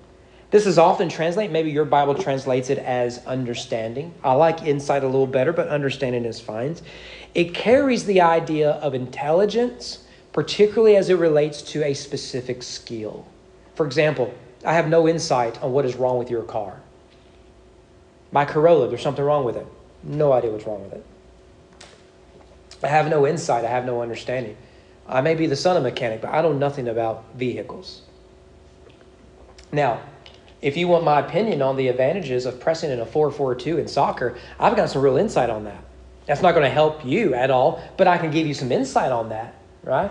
This 0.52 0.66
is 0.66 0.76
often 0.76 1.08
translated, 1.08 1.50
maybe 1.50 1.70
your 1.70 1.86
Bible 1.86 2.14
translates 2.14 2.68
it 2.68 2.76
as 2.76 3.24
understanding. 3.24 4.12
I 4.22 4.34
like 4.34 4.62
insight 4.64 5.02
a 5.02 5.06
little 5.06 5.26
better, 5.26 5.50
but 5.50 5.68
understanding 5.68 6.26
is 6.26 6.42
fine. 6.42 6.76
It 7.34 7.54
carries 7.54 8.04
the 8.04 8.20
idea 8.20 8.72
of 8.72 8.92
intelligence, 8.92 10.04
particularly 10.34 10.96
as 10.96 11.08
it 11.08 11.14
relates 11.14 11.62
to 11.62 11.82
a 11.82 11.94
specific 11.94 12.62
skill. 12.62 13.26
For 13.76 13.86
example, 13.86 14.34
I 14.62 14.74
have 14.74 14.88
no 14.88 15.08
insight 15.08 15.60
on 15.62 15.72
what 15.72 15.86
is 15.86 15.96
wrong 15.96 16.18
with 16.18 16.28
your 16.28 16.42
car. 16.42 16.82
My 18.30 18.44
Corolla, 18.44 18.88
there's 18.88 19.02
something 19.02 19.24
wrong 19.24 19.46
with 19.46 19.56
it. 19.56 19.66
No 20.02 20.32
idea 20.32 20.50
what's 20.50 20.66
wrong 20.66 20.82
with 20.82 20.92
it. 20.92 21.06
I 22.82 22.88
have 22.88 23.08
no 23.08 23.26
insight, 23.26 23.64
I 23.64 23.68
have 23.68 23.86
no 23.86 24.02
understanding. 24.02 24.58
I 25.08 25.22
may 25.22 25.34
be 25.34 25.46
the 25.46 25.56
son 25.56 25.78
of 25.78 25.82
a 25.82 25.88
mechanic, 25.88 26.20
but 26.20 26.28
I 26.28 26.42
know 26.42 26.52
nothing 26.52 26.88
about 26.88 27.24
vehicles. 27.36 28.02
Now, 29.72 30.02
if 30.62 30.76
you 30.76 30.86
want 30.88 31.04
my 31.04 31.20
opinion 31.20 31.60
on 31.60 31.76
the 31.76 31.88
advantages 31.88 32.46
of 32.46 32.60
pressing 32.60 32.90
in 32.90 33.00
a 33.00 33.06
4-4-2 33.06 33.78
in 33.78 33.88
soccer, 33.88 34.38
I've 34.58 34.76
got 34.76 34.88
some 34.88 35.02
real 35.02 35.16
insight 35.16 35.50
on 35.50 35.64
that. 35.64 35.84
That's 36.26 36.40
not 36.40 36.52
going 36.52 36.62
to 36.64 36.70
help 36.70 37.04
you 37.04 37.34
at 37.34 37.50
all, 37.50 37.82
but 37.96 38.06
I 38.06 38.16
can 38.16 38.30
give 38.30 38.46
you 38.46 38.54
some 38.54 38.70
insight 38.70 39.10
on 39.10 39.28
that, 39.30 39.54
right? 39.82 40.10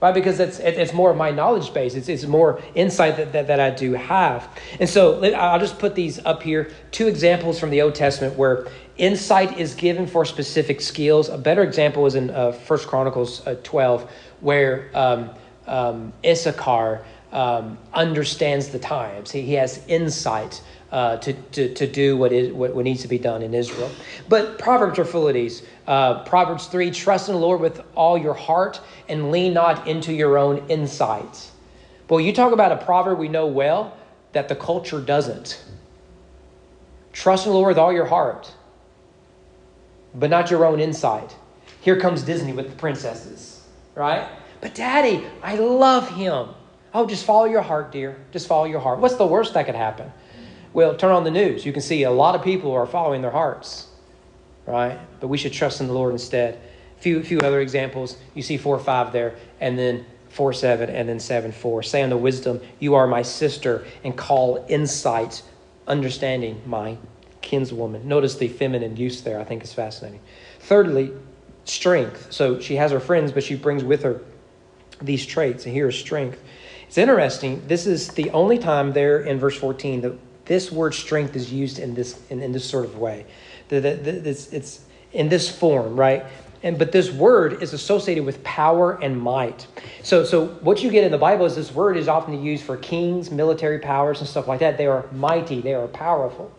Right, 0.00 0.12
because 0.12 0.40
it's, 0.40 0.58
it's 0.58 0.92
more 0.92 1.12
of 1.12 1.16
my 1.16 1.30
knowledge 1.30 1.72
base. 1.72 1.94
It's, 1.94 2.08
it's 2.08 2.26
more 2.26 2.60
insight 2.74 3.16
that, 3.18 3.32
that, 3.34 3.46
that 3.46 3.60
I 3.60 3.70
do 3.70 3.92
have. 3.92 4.48
And 4.80 4.90
so 4.90 5.22
I'll 5.32 5.60
just 5.60 5.78
put 5.78 5.94
these 5.94 6.18
up 6.24 6.42
here. 6.42 6.72
Two 6.90 7.06
examples 7.06 7.60
from 7.60 7.70
the 7.70 7.80
Old 7.82 7.94
Testament 7.94 8.36
where 8.36 8.66
insight 8.96 9.60
is 9.60 9.76
given 9.76 10.08
for 10.08 10.24
specific 10.24 10.80
skills. 10.80 11.28
A 11.28 11.38
better 11.38 11.62
example 11.62 12.04
is 12.06 12.16
in 12.16 12.30
uh, 12.30 12.50
1 12.50 12.78
Chronicles 12.80 13.46
uh, 13.46 13.54
12, 13.62 14.10
where 14.40 14.90
um, 14.92 15.30
um, 15.68 16.12
Issachar 16.24 17.04
um, 17.32 17.78
understands 17.92 18.68
the 18.68 18.78
times. 18.78 19.30
He, 19.30 19.42
he 19.42 19.54
has 19.54 19.82
insight 19.88 20.62
uh, 20.92 21.16
to, 21.16 21.32
to, 21.32 21.72
to 21.74 21.86
do 21.86 22.16
what, 22.16 22.32
is, 22.32 22.52
what, 22.52 22.74
what 22.74 22.84
needs 22.84 23.02
to 23.02 23.08
be 23.08 23.18
done 23.18 23.42
in 23.42 23.54
Israel. 23.54 23.90
But 24.28 24.58
Proverbs 24.58 24.98
are 24.98 25.04
full 25.04 25.26
of 25.26 25.34
these. 25.34 25.62
Uh, 25.86 26.22
Proverbs 26.24 26.66
3 26.66 26.90
Trust 26.90 27.28
in 27.28 27.34
the 27.34 27.40
Lord 27.40 27.60
with 27.60 27.80
all 27.94 28.18
your 28.18 28.34
heart 28.34 28.80
and 29.08 29.30
lean 29.30 29.54
not 29.54 29.88
into 29.88 30.12
your 30.12 30.36
own 30.36 30.68
insights. 30.68 31.50
But 32.08 32.18
you 32.18 32.32
talk 32.32 32.52
about 32.52 32.72
a 32.72 32.84
proverb 32.84 33.18
we 33.18 33.28
know 33.28 33.46
well 33.46 33.96
that 34.32 34.48
the 34.48 34.56
culture 34.56 35.00
doesn't. 35.00 35.64
Trust 37.12 37.46
in 37.46 37.52
the 37.52 37.58
Lord 37.58 37.68
with 37.68 37.78
all 37.78 37.92
your 37.92 38.06
heart, 38.06 38.52
but 40.14 40.28
not 40.28 40.50
your 40.50 40.64
own 40.66 40.80
insight. 40.80 41.34
Here 41.80 41.98
comes 41.98 42.22
Disney 42.22 42.52
with 42.52 42.70
the 42.70 42.76
princesses, 42.76 43.66
right? 43.94 44.28
But 44.60 44.74
daddy, 44.74 45.24
I 45.42 45.56
love 45.56 46.08
him. 46.10 46.48
Oh, 46.94 47.06
just 47.06 47.24
follow 47.24 47.46
your 47.46 47.62
heart, 47.62 47.90
dear. 47.90 48.16
Just 48.32 48.46
follow 48.46 48.64
your 48.64 48.80
heart. 48.80 48.98
What's 48.98 49.16
the 49.16 49.26
worst 49.26 49.54
that 49.54 49.66
could 49.66 49.74
happen? 49.74 50.12
Well, 50.72 50.96
turn 50.96 51.10
on 51.10 51.24
the 51.24 51.30
news. 51.30 51.64
You 51.64 51.72
can 51.72 51.82
see 51.82 52.02
a 52.02 52.10
lot 52.10 52.34
of 52.34 52.42
people 52.42 52.72
are 52.72 52.86
following 52.86 53.22
their 53.22 53.30
hearts, 53.30 53.88
right? 54.66 54.98
But 55.20 55.28
we 55.28 55.38
should 55.38 55.52
trust 55.52 55.80
in 55.80 55.86
the 55.86 55.92
Lord 55.92 56.12
instead. 56.12 56.60
A 56.98 57.02
few, 57.02 57.22
few 57.22 57.38
other 57.40 57.60
examples. 57.60 58.16
You 58.34 58.42
see 58.42 58.56
4 58.56 58.76
or 58.76 58.78
5 58.78 59.12
there, 59.12 59.34
and 59.60 59.78
then 59.78 60.04
4 60.28 60.52
7, 60.52 60.90
and 60.90 61.08
then 61.08 61.20
7 61.20 61.52
4. 61.52 61.82
Say 61.82 62.02
unto 62.02 62.16
wisdom, 62.16 62.60
You 62.78 62.94
are 62.94 63.06
my 63.06 63.22
sister, 63.22 63.86
and 64.04 64.16
call 64.16 64.64
insight, 64.68 65.42
understanding, 65.86 66.62
my 66.66 66.96
kinswoman. 67.42 68.04
Notice 68.04 68.36
the 68.36 68.48
feminine 68.48 68.96
use 68.96 69.22
there, 69.22 69.40
I 69.40 69.44
think 69.44 69.64
is 69.64 69.74
fascinating. 69.74 70.20
Thirdly, 70.60 71.12
strength. 71.64 72.32
So 72.32 72.60
she 72.60 72.76
has 72.76 72.92
her 72.92 73.00
friends, 73.00 73.32
but 73.32 73.44
she 73.44 73.56
brings 73.56 73.84
with 73.84 74.02
her 74.02 74.22
these 75.00 75.26
traits, 75.26 75.64
and 75.66 75.74
here 75.74 75.88
is 75.88 75.98
strength. 75.98 76.42
It's 76.92 76.98
interesting. 76.98 77.66
This 77.68 77.86
is 77.86 78.08
the 78.08 78.28
only 78.32 78.58
time 78.58 78.92
there 78.92 79.22
in 79.22 79.38
verse 79.38 79.56
14 79.56 80.02
that 80.02 80.12
this 80.44 80.70
word 80.70 80.92
strength 80.92 81.34
is 81.34 81.50
used 81.50 81.78
in 81.78 81.94
this 81.94 82.20
in, 82.28 82.42
in 82.42 82.52
this 82.52 82.68
sort 82.68 82.84
of 82.84 82.98
way. 82.98 83.24
That 83.68 83.86
it's, 83.86 84.52
it's 84.52 84.80
in 85.14 85.30
this 85.30 85.48
form, 85.48 85.96
right? 85.96 86.26
And 86.62 86.78
but 86.78 86.92
this 86.92 87.10
word 87.10 87.62
is 87.62 87.72
associated 87.72 88.26
with 88.26 88.44
power 88.44 89.02
and 89.02 89.18
might. 89.18 89.66
So 90.02 90.22
so 90.26 90.48
what 90.60 90.82
you 90.82 90.90
get 90.90 91.02
in 91.02 91.12
the 91.12 91.16
Bible 91.16 91.46
is 91.46 91.56
this 91.56 91.72
word 91.72 91.96
is 91.96 92.08
often 92.08 92.44
used 92.44 92.62
for 92.62 92.76
kings, 92.76 93.30
military 93.30 93.78
powers, 93.78 94.20
and 94.20 94.28
stuff 94.28 94.46
like 94.46 94.60
that. 94.60 94.76
They 94.76 94.86
are 94.86 95.06
mighty, 95.12 95.62
they 95.62 95.72
are 95.72 95.88
powerful. 95.88 96.52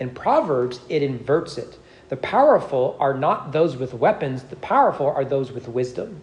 In 0.00 0.10
Proverbs, 0.10 0.80
it 0.88 1.04
inverts 1.04 1.56
it. 1.56 1.78
The 2.08 2.16
powerful 2.16 2.96
are 2.98 3.14
not 3.14 3.52
those 3.52 3.76
with 3.76 3.94
weapons, 3.94 4.42
the 4.42 4.56
powerful 4.56 5.06
are 5.06 5.24
those 5.24 5.52
with 5.52 5.68
wisdom. 5.68 6.20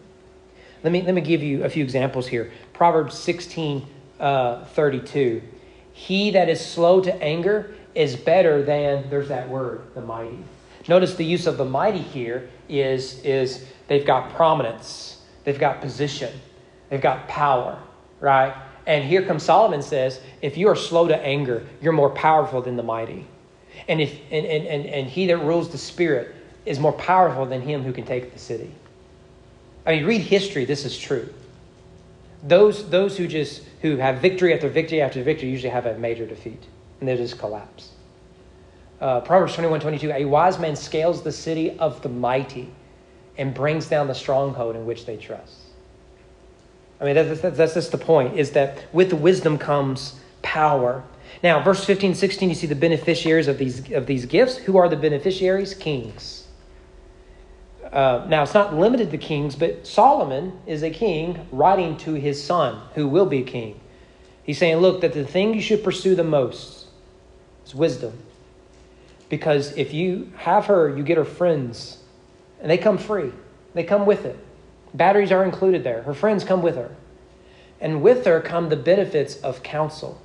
Let 0.85 0.91
me, 0.91 1.01
let 1.01 1.15
me 1.15 1.21
give 1.21 1.41
you 1.41 1.63
a 1.63 1.69
few 1.69 1.83
examples 1.83 2.27
here. 2.27 2.51
Proverbs 2.71 3.17
16 3.17 3.87
uh, 4.19 4.65
32. 4.65 5.41
He 5.93 6.29
that 6.29 6.47
is 6.47 6.63
slow 6.63 7.01
to 7.01 7.23
anger 7.23 7.73
is 7.95 8.15
better 8.15 8.61
than, 8.61 9.09
there's 9.09 9.29
that 9.29 9.49
word, 9.49 9.81
the 9.95 10.01
mighty. 10.01 10.37
Notice 10.87 11.15
the 11.15 11.25
use 11.25 11.47
of 11.47 11.57
the 11.57 11.65
mighty 11.65 12.03
here 12.03 12.51
is, 12.69 13.19
is 13.23 13.65
they've 13.87 14.05
got 14.05 14.35
prominence, 14.35 15.23
they've 15.43 15.57
got 15.57 15.81
position, 15.81 16.31
they've 16.89 17.01
got 17.01 17.27
power, 17.27 17.81
right? 18.19 18.55
And 18.85 19.03
here 19.03 19.23
comes 19.23 19.41
Solomon 19.41 19.81
says, 19.81 20.21
if 20.43 20.55
you 20.55 20.67
are 20.67 20.75
slow 20.75 21.07
to 21.07 21.17
anger, 21.17 21.65
you're 21.81 21.93
more 21.93 22.11
powerful 22.11 22.61
than 22.61 22.75
the 22.75 22.83
mighty. 22.83 23.25
And, 23.87 24.01
if, 24.01 24.19
and, 24.29 24.45
and, 24.45 24.67
and, 24.67 24.85
and 24.85 25.07
he 25.07 25.25
that 25.25 25.37
rules 25.37 25.69
the 25.69 25.79
spirit 25.79 26.35
is 26.63 26.79
more 26.79 26.93
powerful 26.93 27.47
than 27.47 27.61
him 27.61 27.81
who 27.81 27.91
can 27.91 28.05
take 28.05 28.31
the 28.31 28.39
city. 28.39 28.71
I 29.85 29.95
mean, 29.95 30.05
read 30.05 30.21
history, 30.21 30.65
this 30.65 30.85
is 30.85 30.97
true. 30.97 31.29
Those, 32.43 32.89
those 32.89 33.17
who 33.17 33.27
just 33.27 33.63
who 33.81 33.97
have 33.97 34.19
victory 34.19 34.53
after 34.53 34.69
victory 34.69 35.01
after 35.01 35.21
victory 35.21 35.49
usually 35.49 35.69
have 35.69 35.85
a 35.85 35.97
major 35.97 36.25
defeat, 36.25 36.63
and 36.99 37.09
they 37.09 37.15
just 37.17 37.37
collapse. 37.37 37.91
Uh, 38.99 39.21
Proverbs 39.21 39.53
21 39.53 39.79
22, 39.79 40.11
a 40.11 40.25
wise 40.25 40.57
man 40.57 40.75
scales 40.75 41.21
the 41.21 41.31
city 41.31 41.77
of 41.79 42.01
the 42.01 42.09
mighty 42.09 42.69
and 43.37 43.53
brings 43.53 43.87
down 43.87 44.07
the 44.07 44.15
stronghold 44.15 44.75
in 44.75 44.85
which 44.85 45.05
they 45.05 45.17
trust. 45.17 45.57
I 46.99 47.05
mean, 47.05 47.15
that's, 47.15 47.41
that's, 47.41 47.57
that's 47.57 47.73
just 47.73 47.91
the 47.91 47.97
point, 47.97 48.37
is 48.37 48.51
that 48.51 48.85
with 48.93 49.11
wisdom 49.13 49.57
comes 49.57 50.19
power. 50.41 51.03
Now, 51.43 51.61
verse 51.61 51.83
15, 51.83 52.15
16, 52.15 52.49
you 52.49 52.55
see 52.55 52.67
the 52.67 52.75
beneficiaries 52.75 53.47
of 53.47 53.57
these, 53.57 53.91
of 53.91 54.05
these 54.05 54.25
gifts. 54.25 54.57
Who 54.57 54.77
are 54.77 54.87
the 54.87 54.95
beneficiaries? 54.95 55.73
Kings. 55.73 56.44
Uh, 57.95 58.25
now, 58.27 58.43
it's 58.43 58.53
not 58.53 58.75
limited 58.75 59.09
to 59.09 59.17
kings, 59.17 59.55
but 59.55 59.87
Solomon 59.87 60.59
is 60.67 60.83
a 60.83 60.89
king 60.89 61.47
writing 61.49 61.95
to 61.99 62.13
his 62.15 62.43
son, 62.43 62.81
who 62.93 63.07
will 63.07 63.25
be 63.25 63.41
king. 63.41 63.79
He's 64.43 64.57
saying, 64.57 64.77
look, 64.77 64.99
that 64.99 65.13
the 65.13 65.23
thing 65.23 65.53
you 65.53 65.61
should 65.61 65.81
pursue 65.81 66.13
the 66.13 66.23
most 66.23 66.87
is 67.65 67.73
wisdom. 67.73 68.19
Because 69.29 69.77
if 69.77 69.93
you 69.93 70.33
have 70.35 70.65
her, 70.65 70.95
you 70.95 71.03
get 71.03 71.15
her 71.15 71.23
friends, 71.23 71.99
and 72.59 72.69
they 72.69 72.77
come 72.77 72.97
free. 72.97 73.31
They 73.73 73.85
come 73.85 74.05
with 74.05 74.25
it. 74.25 74.37
Batteries 74.93 75.31
are 75.31 75.45
included 75.45 75.85
there. 75.85 76.01
Her 76.03 76.13
friends 76.13 76.43
come 76.43 76.61
with 76.61 76.75
her. 76.75 76.93
And 77.79 78.01
with 78.01 78.25
her 78.25 78.41
come 78.41 78.67
the 78.67 78.75
benefits 78.75 79.37
of 79.37 79.63
counsel. 79.63 80.21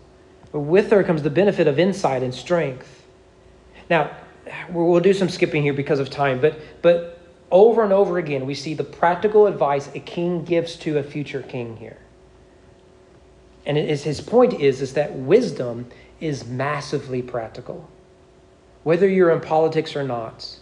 With 0.52 0.90
her 0.90 1.04
comes 1.04 1.22
the 1.22 1.30
benefit 1.30 1.68
of 1.68 1.78
insight 1.78 2.24
and 2.24 2.34
strength. 2.34 3.06
Now, 3.88 4.16
we'll 4.70 5.00
do 5.00 5.12
some 5.14 5.28
skipping 5.28 5.62
here 5.62 5.72
because 5.72 6.00
of 6.00 6.10
time, 6.10 6.40
but, 6.40 6.58
but 6.82 7.19
over 7.50 7.82
and 7.82 7.92
over 7.92 8.18
again, 8.18 8.46
we 8.46 8.54
see 8.54 8.74
the 8.74 8.84
practical 8.84 9.46
advice 9.46 9.88
a 9.94 10.00
king 10.00 10.44
gives 10.44 10.76
to 10.76 10.98
a 10.98 11.02
future 11.02 11.42
king 11.42 11.76
here. 11.76 11.98
And 13.66 13.76
it 13.76 13.88
is, 13.88 14.04
his 14.04 14.20
point 14.20 14.54
is, 14.54 14.80
is 14.80 14.94
that 14.94 15.14
wisdom 15.14 15.86
is 16.20 16.46
massively 16.46 17.22
practical, 17.22 17.88
whether 18.84 19.08
you're 19.08 19.30
in 19.30 19.40
politics 19.40 19.96
or 19.96 20.02
not. 20.02 20.58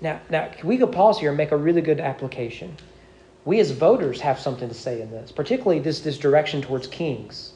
Now, 0.00 0.20
now 0.30 0.50
we 0.62 0.78
could 0.78 0.92
pause 0.92 1.18
here 1.18 1.30
and 1.30 1.36
make 1.36 1.52
a 1.52 1.56
really 1.56 1.80
good 1.80 2.00
application. 2.00 2.76
We 3.44 3.60
as 3.60 3.70
voters 3.70 4.20
have 4.20 4.38
something 4.38 4.68
to 4.68 4.74
say 4.74 5.00
in 5.00 5.10
this, 5.10 5.30
particularly 5.30 5.80
this, 5.80 6.00
this 6.00 6.18
direction 6.18 6.62
towards 6.62 6.86
kings. 6.86 7.52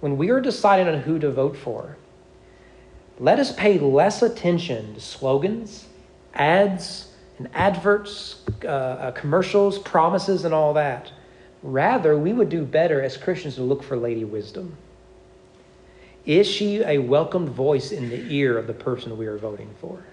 When 0.00 0.16
we 0.16 0.30
are 0.30 0.40
deciding 0.40 0.88
on 0.88 1.00
who 1.00 1.18
to 1.18 1.30
vote 1.30 1.56
for, 1.56 1.96
let 3.18 3.38
us 3.38 3.52
pay 3.52 3.78
less 3.78 4.22
attention 4.22 4.94
to 4.94 5.00
slogans, 5.00 5.86
ads, 6.34 7.11
and 7.38 7.48
adverts, 7.54 8.42
uh, 8.64 8.68
uh, 8.68 9.10
commercials, 9.12 9.78
promises, 9.78 10.44
and 10.44 10.54
all 10.54 10.74
that. 10.74 11.10
Rather, 11.62 12.16
we 12.18 12.32
would 12.32 12.48
do 12.48 12.64
better 12.64 13.02
as 13.02 13.16
Christians 13.16 13.54
to 13.56 13.62
look 13.62 13.82
for 13.82 13.96
Lady 13.96 14.24
Wisdom. 14.24 14.76
Is 16.26 16.46
she 16.46 16.82
a 16.82 16.98
welcomed 16.98 17.48
voice 17.48 17.90
in 17.90 18.08
the 18.08 18.32
ear 18.32 18.56
of 18.58 18.66
the 18.66 18.72
person 18.72 19.16
we 19.16 19.26
are 19.26 19.38
voting 19.38 19.70
for? 19.80 20.04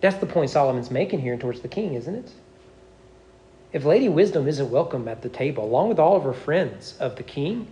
That's 0.00 0.16
the 0.16 0.26
point 0.26 0.50
Solomon's 0.50 0.90
making 0.90 1.20
here 1.20 1.36
towards 1.36 1.60
the 1.60 1.68
king, 1.68 1.94
isn't 1.94 2.14
it? 2.14 2.32
If 3.72 3.84
Lady 3.84 4.08
Wisdom 4.08 4.48
isn't 4.48 4.70
welcome 4.70 5.06
at 5.08 5.22
the 5.22 5.28
table, 5.28 5.64
along 5.64 5.88
with 5.88 5.98
all 5.98 6.16
of 6.16 6.24
her 6.24 6.32
friends 6.32 6.96
of 6.98 7.16
the 7.16 7.22
king, 7.22 7.66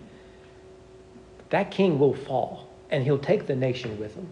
that 1.51 1.71
king 1.71 1.99
will 1.99 2.15
fall 2.15 2.69
and 2.91 3.05
he'll 3.05 3.19
take 3.19 3.47
the 3.47 3.57
nation 3.57 3.99
with 3.99 4.15
him. 4.15 4.29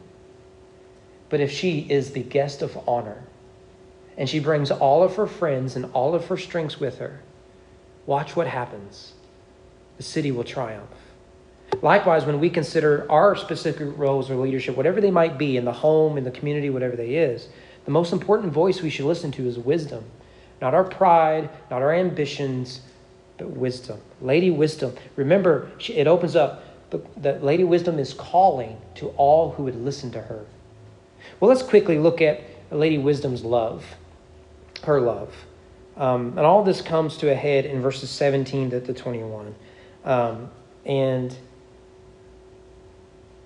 But 1.28 1.40
if 1.40 1.50
she 1.50 1.80
is 1.80 2.12
the 2.12 2.22
guest 2.22 2.62
of 2.62 2.78
honor 2.88 3.22
and 4.16 4.28
she 4.28 4.38
brings 4.38 4.70
all 4.70 5.02
of 5.02 5.16
her 5.16 5.26
friends 5.26 5.76
and 5.76 5.86
all 5.92 6.14
of 6.14 6.26
her 6.26 6.36
strengths 6.36 6.80
with 6.80 6.98
her, 6.98 7.20
watch 8.06 8.36
what 8.36 8.46
happens. 8.46 9.12
The 9.96 10.02
city 10.02 10.30
will 10.30 10.44
triumph. 10.44 10.90
Likewise, 11.82 12.24
when 12.24 12.40
we 12.40 12.48
consider 12.48 13.06
our 13.10 13.34
specific 13.36 13.88
roles 13.96 14.30
or 14.30 14.36
leadership, 14.36 14.76
whatever 14.76 15.00
they 15.00 15.10
might 15.10 15.36
be 15.36 15.56
in 15.56 15.64
the 15.64 15.72
home, 15.72 16.16
in 16.16 16.24
the 16.24 16.30
community, 16.30 16.70
whatever 16.70 16.96
they 16.96 17.14
is, 17.16 17.48
the 17.84 17.90
most 17.90 18.12
important 18.12 18.52
voice 18.52 18.82
we 18.82 18.90
should 18.90 19.04
listen 19.04 19.32
to 19.32 19.46
is 19.46 19.58
wisdom. 19.58 20.04
Not 20.60 20.74
our 20.74 20.84
pride, 20.84 21.50
not 21.70 21.82
our 21.82 21.92
ambitions, 21.92 22.80
but 23.36 23.50
wisdom. 23.50 24.00
Lady 24.20 24.50
Wisdom. 24.50 24.94
Remember, 25.16 25.70
it 25.88 26.06
opens 26.06 26.36
up 26.36 26.64
that 27.18 27.44
Lady 27.44 27.64
Wisdom 27.64 27.98
is 27.98 28.14
calling 28.14 28.78
to 28.94 29.08
all 29.16 29.52
who 29.52 29.64
would 29.64 29.76
listen 29.76 30.10
to 30.12 30.22
her. 30.22 30.46
Well, 31.40 31.48
let's 31.48 31.62
quickly 31.62 31.98
look 31.98 32.22
at 32.22 32.40
Lady 32.70 32.96
Wisdom's 32.98 33.44
love, 33.44 33.84
her 34.84 35.00
love. 35.00 35.32
Um, 35.96 36.36
and 36.36 36.40
all 36.40 36.62
this 36.62 36.82
comes 36.82 37.16
to 37.18 37.30
a 37.30 37.34
head 37.34 37.64
in 37.64 37.80
verses 37.80 38.10
17 38.10 38.70
to, 38.70 38.80
21. 38.92 39.54
Um, 40.04 40.50
and 40.84 41.36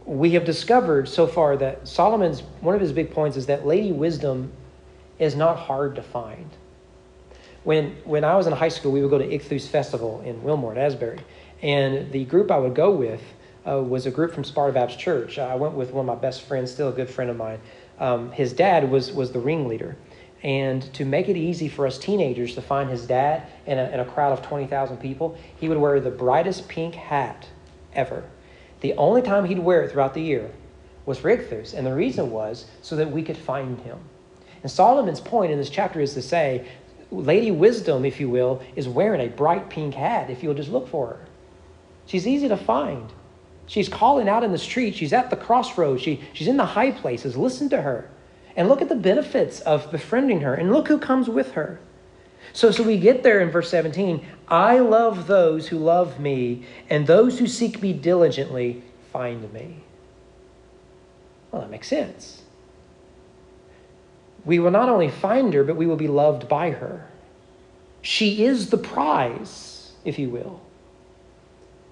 we 0.05 0.33
have 0.33 0.45
discovered 0.45 1.09
so 1.09 1.27
far 1.27 1.57
that 1.57 1.87
Solomon's 1.87 2.43
one 2.61 2.75
of 2.75 2.81
his 2.81 2.93
big 2.93 3.13
points 3.13 3.37
is 3.37 3.47
that 3.47 3.67
Lady 3.67 3.93
Wisdom 3.93 4.53
is 5.19 5.37
not 5.37 5.57
hard 5.57 5.95
to 5.95 6.03
find. 6.03 6.51
When 7.63 7.97
when 8.05 8.25
I 8.25 8.35
was 8.37 8.47
in 8.47 8.53
high 8.53 8.71
school, 8.71 8.91
we 8.91 9.03
would 9.03 9.11
go 9.11 9.19
to 9.19 9.27
Ichthus 9.27 9.69
Festival 9.69 10.21
in 10.25 10.43
Wilmore, 10.43 10.77
Asbury, 10.77 11.21
and 11.63 12.11
the 12.11 12.25
group 12.25 12.51
I 12.51 12.59
would 12.59 12.75
go 12.75 12.91
with 12.91 13.23
uh, 13.69 13.83
was 13.83 14.07
a 14.07 14.11
group 14.11 14.33
from 14.33 14.45
Sparta 14.45 14.73
Baptist 14.73 14.99
Church. 14.99 15.39
I 15.39 15.55
went 15.55 15.75
with 15.75 15.93
one 15.93 16.09
of 16.09 16.17
my 16.17 16.21
best 16.21 16.43
friends, 16.43 16.73
still 16.73 16.89
a 16.89 16.93
good 16.93 17.11
friend 17.11 17.31
of 17.31 17.37
mine. 17.37 17.61
Um, 17.99 18.33
his 18.33 18.53
dad 18.53 18.91
was 18.91 19.13
was 19.13 19.31
the 19.33 19.39
ringleader, 19.39 19.97
and 20.43 20.83
to 20.95 21.05
make 21.05 21.29
it 21.29 21.37
easy 21.37 21.69
for 21.69 21.87
us 21.87 21.99
teenagers 21.99 22.55
to 22.55 22.63
find 22.63 22.89
his 22.91 23.07
dad 23.07 23.47
in 23.67 23.79
a, 23.79 23.85
in 23.91 24.01
a 24.01 24.05
crowd 24.05 24.33
of 24.33 24.43
twenty 24.43 24.67
thousand 24.67 24.99
people, 24.99 25.37
he 25.57 25.69
would 25.69 25.79
wear 25.79 26.01
the 26.01 26.11
brightest 26.11 26.69
pink 26.69 26.95
hat 26.95 27.49
ever 27.93 28.25
the 28.81 28.95
only 28.95 29.23
time 29.23 29.45
he'd 29.45 29.59
wear 29.59 29.83
it 29.83 29.93
throughout 29.93 30.15
the 30.15 30.23
year 30.23 30.51
was 31.07 31.19
for 31.19 31.31
Ichthus, 31.31 31.75
and 31.75 31.87
the 31.87 31.95
reason 31.95 32.31
was 32.31 32.67
so 32.83 32.97
that 32.97 33.11
we 33.11 33.23
could 33.23 33.37
find 33.37 33.79
him. 33.81 33.99
And 34.63 34.71
Solomon's 34.71 35.21
point 35.21 35.53
in 35.53 35.59
this 35.59 35.71
chapter 35.71 36.01
is 36.01 36.15
to 36.15 36.23
say, 36.23 36.67
Lady 37.11 37.51
Wisdom, 37.51 38.05
if 38.05 38.21
you 38.21 38.29
will, 38.29 38.63
is 38.77 38.89
wearing 38.89 39.21
a 39.21 39.29
bright 39.29 39.69
pink 39.71 39.95
hat 39.95 40.31
if 40.31 40.43
you'll 40.43 40.55
just 40.55 40.71
look 40.71 40.89
for 40.89 41.09
her. 41.09 41.27
She's 42.07 42.27
easy 42.27 42.49
to 42.49 42.57
find. 42.57 43.13
She's 43.67 43.89
calling 43.89 44.29
out 44.29 44.45
in 44.45 44.53
the 44.53 44.59
street. 44.59 44.95
She's 44.95 45.13
at 45.13 45.31
the 45.31 45.37
crossroads. 45.37 46.03
She, 46.03 46.21
she's 46.33 46.49
in 46.49 46.57
the 46.57 46.65
high 46.65 46.91
places. 46.91 47.37
Listen 47.37 47.69
to 47.71 47.83
her. 47.83 48.11
And 48.61 48.69
look 48.69 48.83
at 48.83 48.91
the 48.91 48.95
benefits 48.95 49.63
of 49.63 49.91
befriending 49.91 50.43
her. 50.43 50.53
And 50.53 50.71
look 50.71 50.89
who 50.89 50.99
comes 50.99 51.31
with 51.31 51.53
her. 51.53 51.81
So, 52.53 52.71
so 52.71 52.83
we 52.83 52.99
get 52.99 53.23
there 53.23 53.41
in 53.41 53.51
verse 53.51 53.71
17 53.71 54.23
I 54.49 54.81
love 54.81 55.27
those 55.27 55.69
who 55.69 55.79
love 55.79 56.21
me, 56.21 56.67
and 56.91 57.07
those 57.07 57.39
who 57.39 57.47
seek 57.47 57.81
me 57.81 57.95
diligently 57.95 58.83
find 59.15 59.51
me. 59.55 59.77
Well, 61.51 61.63
that 61.63 61.71
makes 61.71 61.89
sense. 61.89 62.43
We 64.45 64.59
will 64.59 64.71
not 64.71 64.91
only 64.91 65.09
find 65.09 65.55
her, 65.55 65.65
but 65.65 65.77
we 65.77 65.87
will 65.87 65.97
be 65.97 66.09
loved 66.09 66.47
by 66.47 66.73
her. 66.73 67.09
She 68.03 68.45
is 68.45 68.69
the 68.69 68.77
prize, 68.77 69.93
if 70.05 70.19
you 70.19 70.29
will. 70.29 70.61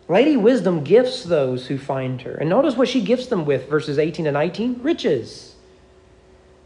Lady 0.07 0.37
Wisdom 0.37 0.85
gifts 0.85 1.25
those 1.25 1.69
who 1.69 1.79
find 1.79 2.21
her. 2.21 2.35
And 2.35 2.51
notice 2.51 2.77
what 2.77 2.89
she 2.89 3.01
gifts 3.01 3.29
them 3.29 3.47
with, 3.47 3.71
verses 3.71 3.99
18 3.99 4.27
and 4.27 4.35
19 4.35 4.81
riches. 4.83 5.55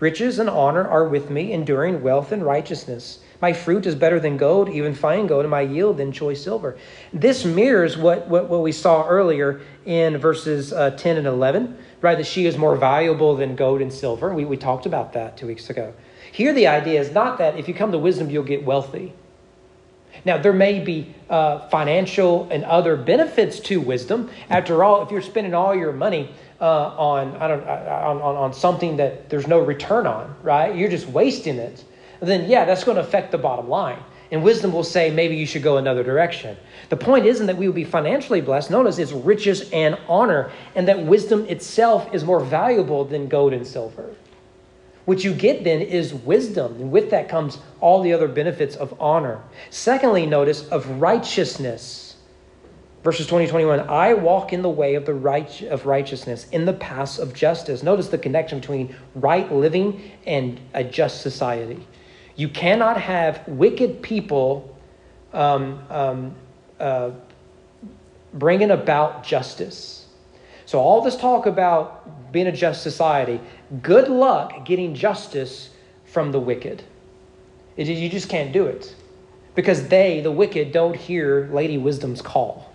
Riches 0.02 0.40
and 0.40 0.50
honor 0.50 0.84
are 0.84 1.06
with 1.06 1.30
me, 1.30 1.52
enduring 1.52 2.02
wealth 2.02 2.32
and 2.32 2.44
righteousness. 2.44 3.20
My 3.40 3.52
fruit 3.52 3.86
is 3.86 3.94
better 3.94 4.18
than 4.18 4.36
gold, 4.36 4.68
even 4.68 4.96
fine 4.96 5.28
gold, 5.28 5.42
and 5.42 5.50
my 5.52 5.60
yield 5.60 5.98
than 5.98 6.10
choice 6.10 6.42
silver. 6.42 6.76
This 7.12 7.44
mirrors 7.44 7.96
what, 7.96 8.26
what, 8.26 8.48
what 8.48 8.62
we 8.62 8.72
saw 8.72 9.06
earlier 9.06 9.60
in 9.84 10.18
verses 10.18 10.72
uh, 10.72 10.90
10 10.90 11.18
and 11.18 11.28
11, 11.28 11.78
right? 12.00 12.18
That 12.18 12.26
she 12.26 12.46
is 12.46 12.58
more 12.58 12.74
valuable 12.74 13.36
than 13.36 13.54
gold 13.54 13.80
and 13.80 13.92
silver. 13.92 14.34
We, 14.34 14.44
we 14.44 14.56
talked 14.56 14.86
about 14.86 15.12
that 15.12 15.36
two 15.36 15.46
weeks 15.46 15.70
ago. 15.70 15.94
Here, 16.32 16.52
the 16.52 16.66
idea 16.66 17.00
is 17.00 17.12
not 17.12 17.38
that 17.38 17.56
if 17.56 17.68
you 17.68 17.74
come 17.74 17.92
to 17.92 17.98
wisdom, 17.98 18.28
you'll 18.28 18.42
get 18.42 18.64
wealthy. 18.64 19.12
Now, 20.24 20.36
there 20.36 20.52
may 20.52 20.80
be 20.80 21.14
uh, 21.30 21.68
financial 21.68 22.48
and 22.50 22.64
other 22.64 22.96
benefits 22.96 23.60
to 23.60 23.80
wisdom. 23.80 24.30
After 24.50 24.82
all, 24.82 25.02
if 25.02 25.12
you're 25.12 25.22
spending 25.22 25.54
all 25.54 25.76
your 25.76 25.92
money 25.92 26.34
uh, 26.62 26.94
on, 26.96 27.36
I 27.36 27.48
don't, 27.48 27.66
uh, 27.66 28.02
on, 28.06 28.22
on, 28.22 28.36
on 28.36 28.54
something 28.54 28.96
that 28.96 29.28
there's 29.28 29.46
no 29.46 29.58
return 29.58 30.06
on, 30.06 30.34
right? 30.42 30.74
You're 30.74 30.88
just 30.88 31.08
wasting 31.08 31.56
it 31.56 31.84
then 32.22 32.48
yeah, 32.48 32.64
that's 32.64 32.84
going 32.84 32.96
to 32.96 33.02
affect 33.02 33.32
the 33.32 33.38
bottom 33.38 33.68
line. 33.68 33.98
And 34.30 34.42
wisdom 34.42 34.72
will 34.72 34.84
say 34.84 35.10
maybe 35.10 35.36
you 35.36 35.44
should 35.44 35.62
go 35.62 35.76
another 35.76 36.02
direction. 36.02 36.56
The 36.88 36.96
point 36.96 37.26
isn't 37.26 37.46
that 37.46 37.56
we 37.56 37.66
will 37.66 37.74
be 37.74 37.84
financially 37.84 38.40
blessed. 38.40 38.70
Notice 38.70 38.98
it's 38.98 39.12
riches 39.12 39.68
and 39.72 39.98
honor, 40.08 40.50
and 40.74 40.88
that 40.88 41.04
wisdom 41.04 41.44
itself 41.46 42.14
is 42.14 42.24
more 42.24 42.40
valuable 42.40 43.04
than 43.04 43.28
gold 43.28 43.52
and 43.52 43.66
silver. 43.66 44.14
What 45.04 45.22
you 45.24 45.34
get 45.34 45.64
then 45.64 45.80
is 45.80 46.14
wisdom, 46.14 46.76
and 46.76 46.92
with 46.92 47.10
that 47.10 47.28
comes 47.28 47.58
all 47.80 48.02
the 48.02 48.12
other 48.12 48.28
benefits 48.28 48.76
of 48.76 48.98
honor. 49.00 49.42
Secondly, 49.70 50.24
notice 50.24 50.66
of 50.68 50.88
righteousness. 51.00 52.11
Verses 53.02 53.26
20 53.26 53.48
21, 53.48 53.80
I 53.80 54.14
walk 54.14 54.52
in 54.52 54.62
the 54.62 54.70
way 54.70 54.94
of 54.94 55.06
the 55.06 55.14
right 55.14 55.62
of 55.62 55.86
righteousness, 55.86 56.46
in 56.52 56.64
the 56.66 56.72
paths 56.72 57.18
of 57.18 57.34
justice. 57.34 57.82
Notice 57.82 58.08
the 58.08 58.18
connection 58.18 58.60
between 58.60 58.94
right 59.16 59.50
living 59.52 60.12
and 60.24 60.60
a 60.72 60.84
just 60.84 61.20
society. 61.20 61.84
You 62.36 62.48
cannot 62.48 63.00
have 63.00 63.46
wicked 63.48 64.02
people 64.02 64.76
um, 65.32 65.82
um, 65.90 66.34
uh, 66.78 67.10
bringing 68.34 68.70
about 68.70 69.24
justice. 69.24 70.06
So, 70.64 70.78
all 70.78 71.02
this 71.02 71.16
talk 71.16 71.46
about 71.46 72.32
being 72.32 72.46
a 72.46 72.52
just 72.52 72.84
society, 72.84 73.40
good 73.82 74.08
luck 74.08 74.64
getting 74.64 74.94
justice 74.94 75.70
from 76.04 76.30
the 76.30 76.38
wicked. 76.38 76.84
It, 77.76 77.88
you 77.88 78.08
just 78.08 78.28
can't 78.28 78.52
do 78.52 78.66
it 78.66 78.94
because 79.56 79.88
they, 79.88 80.20
the 80.20 80.30
wicked, 80.30 80.70
don't 80.70 80.94
hear 80.94 81.48
Lady 81.52 81.78
Wisdom's 81.78 82.22
call. 82.22 82.71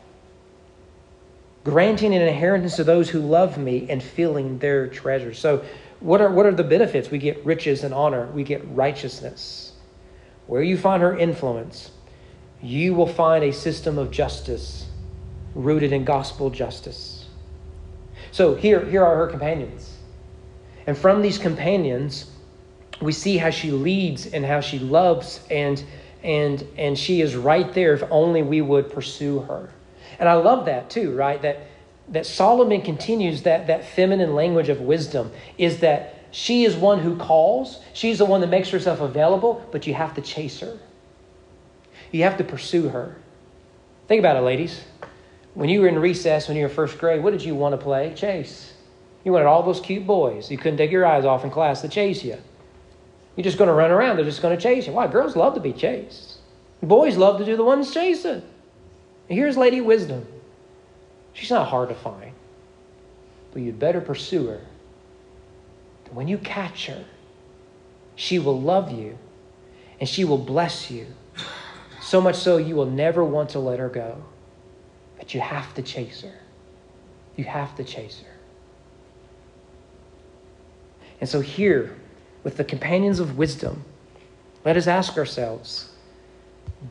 Granting 1.67 2.15
an 2.15 2.21
inheritance 2.21 2.77
to 2.77 2.85
those 2.85 3.09
who 3.09 3.19
love 3.19 3.57
me 3.57 3.87
and 3.89 4.01
filling 4.01 4.57
their 4.59 4.87
treasures. 4.87 5.37
So, 5.37 5.65
what 5.99 6.21
are, 6.21 6.31
what 6.31 6.45
are 6.45 6.53
the 6.53 6.63
benefits? 6.63 7.11
We 7.11 7.17
get 7.17 7.43
riches 7.45 7.83
and 7.83 7.93
honor, 7.93 8.27
we 8.27 8.45
get 8.45 8.65
righteousness. 8.69 9.73
Where 10.45 10.63
you 10.63 10.77
find 10.77 11.03
her 11.03 11.17
influence, 11.17 11.91
you 12.61 12.93
will 12.93 13.05
find 13.05 13.43
a 13.43 13.51
system 13.51 13.97
of 13.97 14.11
justice 14.11 14.85
rooted 15.55 15.91
in 15.91 16.05
gospel 16.05 16.49
justice. 16.49 17.25
So 18.31 18.55
here, 18.55 18.85
here 18.85 19.03
are 19.03 19.17
her 19.17 19.27
companions. 19.27 19.93
And 20.85 20.97
from 20.97 21.21
these 21.21 21.37
companions, 21.37 22.31
we 23.01 23.11
see 23.11 23.35
how 23.35 23.49
she 23.49 23.71
leads 23.71 24.27
and 24.27 24.45
how 24.45 24.61
she 24.61 24.79
loves 24.79 25.41
and 25.51 25.83
and 26.23 26.65
and 26.77 26.97
she 26.97 27.19
is 27.19 27.35
right 27.35 27.73
there 27.73 27.93
if 27.93 28.03
only 28.09 28.41
we 28.41 28.61
would 28.61 28.89
pursue 28.89 29.39
her. 29.39 29.69
And 30.19 30.27
I 30.27 30.33
love 30.33 30.65
that 30.65 30.89
too, 30.89 31.15
right? 31.15 31.41
That 31.41 31.67
that 32.09 32.25
Solomon 32.25 32.81
continues 32.81 33.43
that 33.43 33.67
that 33.67 33.85
feminine 33.85 34.33
language 34.33 34.69
of 34.69 34.79
wisdom 34.81 35.31
is 35.57 35.79
that 35.79 36.25
she 36.31 36.65
is 36.65 36.75
one 36.75 36.99
who 36.99 37.17
calls, 37.17 37.79
she's 37.93 38.19
the 38.19 38.25
one 38.25 38.41
that 38.41 38.47
makes 38.47 38.69
herself 38.69 39.01
available, 39.01 39.65
but 39.71 39.87
you 39.87 39.93
have 39.93 40.13
to 40.15 40.21
chase 40.21 40.59
her. 40.59 40.77
You 42.11 42.23
have 42.23 42.37
to 42.37 42.43
pursue 42.43 42.89
her. 42.89 43.17
Think 44.07 44.19
about 44.19 44.37
it, 44.37 44.41
ladies. 44.41 44.81
When 45.53 45.69
you 45.69 45.81
were 45.81 45.87
in 45.87 45.99
recess, 45.99 46.47
when 46.47 46.55
you 46.55 46.63
were 46.63 46.69
first 46.69 46.97
grade, 46.97 47.23
what 47.23 47.31
did 47.31 47.43
you 47.43 47.55
want 47.55 47.73
to 47.73 47.77
play? 47.77 48.13
Chase. 48.13 48.73
You 49.23 49.33
wanted 49.33 49.45
all 49.45 49.63
those 49.63 49.81
cute 49.81 50.05
boys. 50.05 50.49
You 50.51 50.57
couldn't 50.57 50.77
take 50.77 50.91
your 50.91 51.05
eyes 51.05 51.25
off 51.25 51.43
in 51.43 51.49
class 51.49 51.81
to 51.81 51.89
chase 51.89 52.23
you. 52.23 52.37
You're 53.35 53.43
just 53.43 53.57
going 53.57 53.67
to 53.67 53.73
run 53.73 53.91
around. 53.91 54.17
They're 54.17 54.25
just 54.25 54.41
going 54.41 54.55
to 54.55 54.61
chase 54.61 54.87
you. 54.87 54.93
Why? 54.93 55.07
Girls 55.07 55.35
love 55.35 55.55
to 55.55 55.59
be 55.59 55.73
chased. 55.73 56.37
Boys 56.81 57.17
love 57.17 57.39
to 57.39 57.45
do 57.45 57.57
the 57.57 57.63
ones 57.63 57.93
chasing. 57.93 58.43
And 59.29 59.37
here's 59.37 59.57
Lady 59.57 59.81
Wisdom. 59.81 60.25
She's 61.33 61.51
not 61.51 61.67
hard 61.67 61.89
to 61.89 61.95
find, 61.95 62.33
but 63.51 63.61
you'd 63.61 63.79
better 63.79 64.01
pursue 64.01 64.47
her. 64.47 64.61
When 66.11 66.27
you 66.27 66.37
catch 66.37 66.87
her, 66.87 67.03
she 68.15 68.39
will 68.39 68.59
love 68.59 68.91
you 68.91 69.17
and 69.99 70.07
she 70.07 70.23
will 70.23 70.37
bless 70.37 70.89
you. 70.89 71.07
So 72.01 72.21
much 72.21 72.35
so 72.35 72.57
you 72.57 72.75
will 72.75 72.85
never 72.85 73.23
want 73.23 73.49
to 73.49 73.59
let 73.59 73.79
her 73.79 73.89
go. 73.89 74.23
But 75.17 75.33
you 75.33 75.41
have 75.41 75.73
to 75.73 75.81
chase 75.81 76.21
her. 76.21 76.39
You 77.35 77.43
have 77.43 77.75
to 77.75 77.83
chase 77.83 78.21
her. 78.21 78.33
And 81.19 81.29
so, 81.29 81.41
here, 81.41 81.97
with 82.43 82.57
the 82.57 82.63
companions 82.63 83.19
of 83.19 83.37
wisdom, 83.37 83.83
let 84.63 84.77
us 84.77 84.87
ask 84.87 85.17
ourselves 85.17 85.91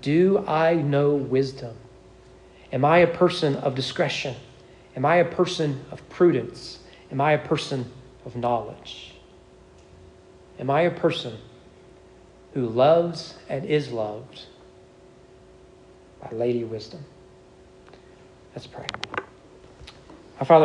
Do 0.03 0.45
I 0.47 0.75
know 0.75 1.15
wisdom? 1.15 1.77
Am 2.77 2.85
I 2.85 2.99
a 2.99 3.07
person 3.07 3.57
of 3.57 3.75
discretion? 3.75 4.35
Am 4.97 5.07
I 5.07 5.17
a 5.17 5.25
person 5.25 5.83
of 5.91 6.07
prudence? 6.11 6.79
Am 7.11 7.23
I 7.23 7.33
a 7.33 7.39
person 7.39 7.91
of 8.27 8.37
knowledge? 8.37 9.15
Am 10.59 10.69
I 10.69 10.83
a 10.83 10.91
person 10.91 11.39
who 12.53 12.69
loves 12.69 13.33
and 13.49 13.65
is 13.65 13.91
loved 13.91 14.43
by 16.21 16.29
Lady 16.33 16.65
Wisdom? 16.65 17.03
Let's 18.55 18.67
pray. 18.67 18.85
Our 20.39 20.45
Father, 20.45 20.65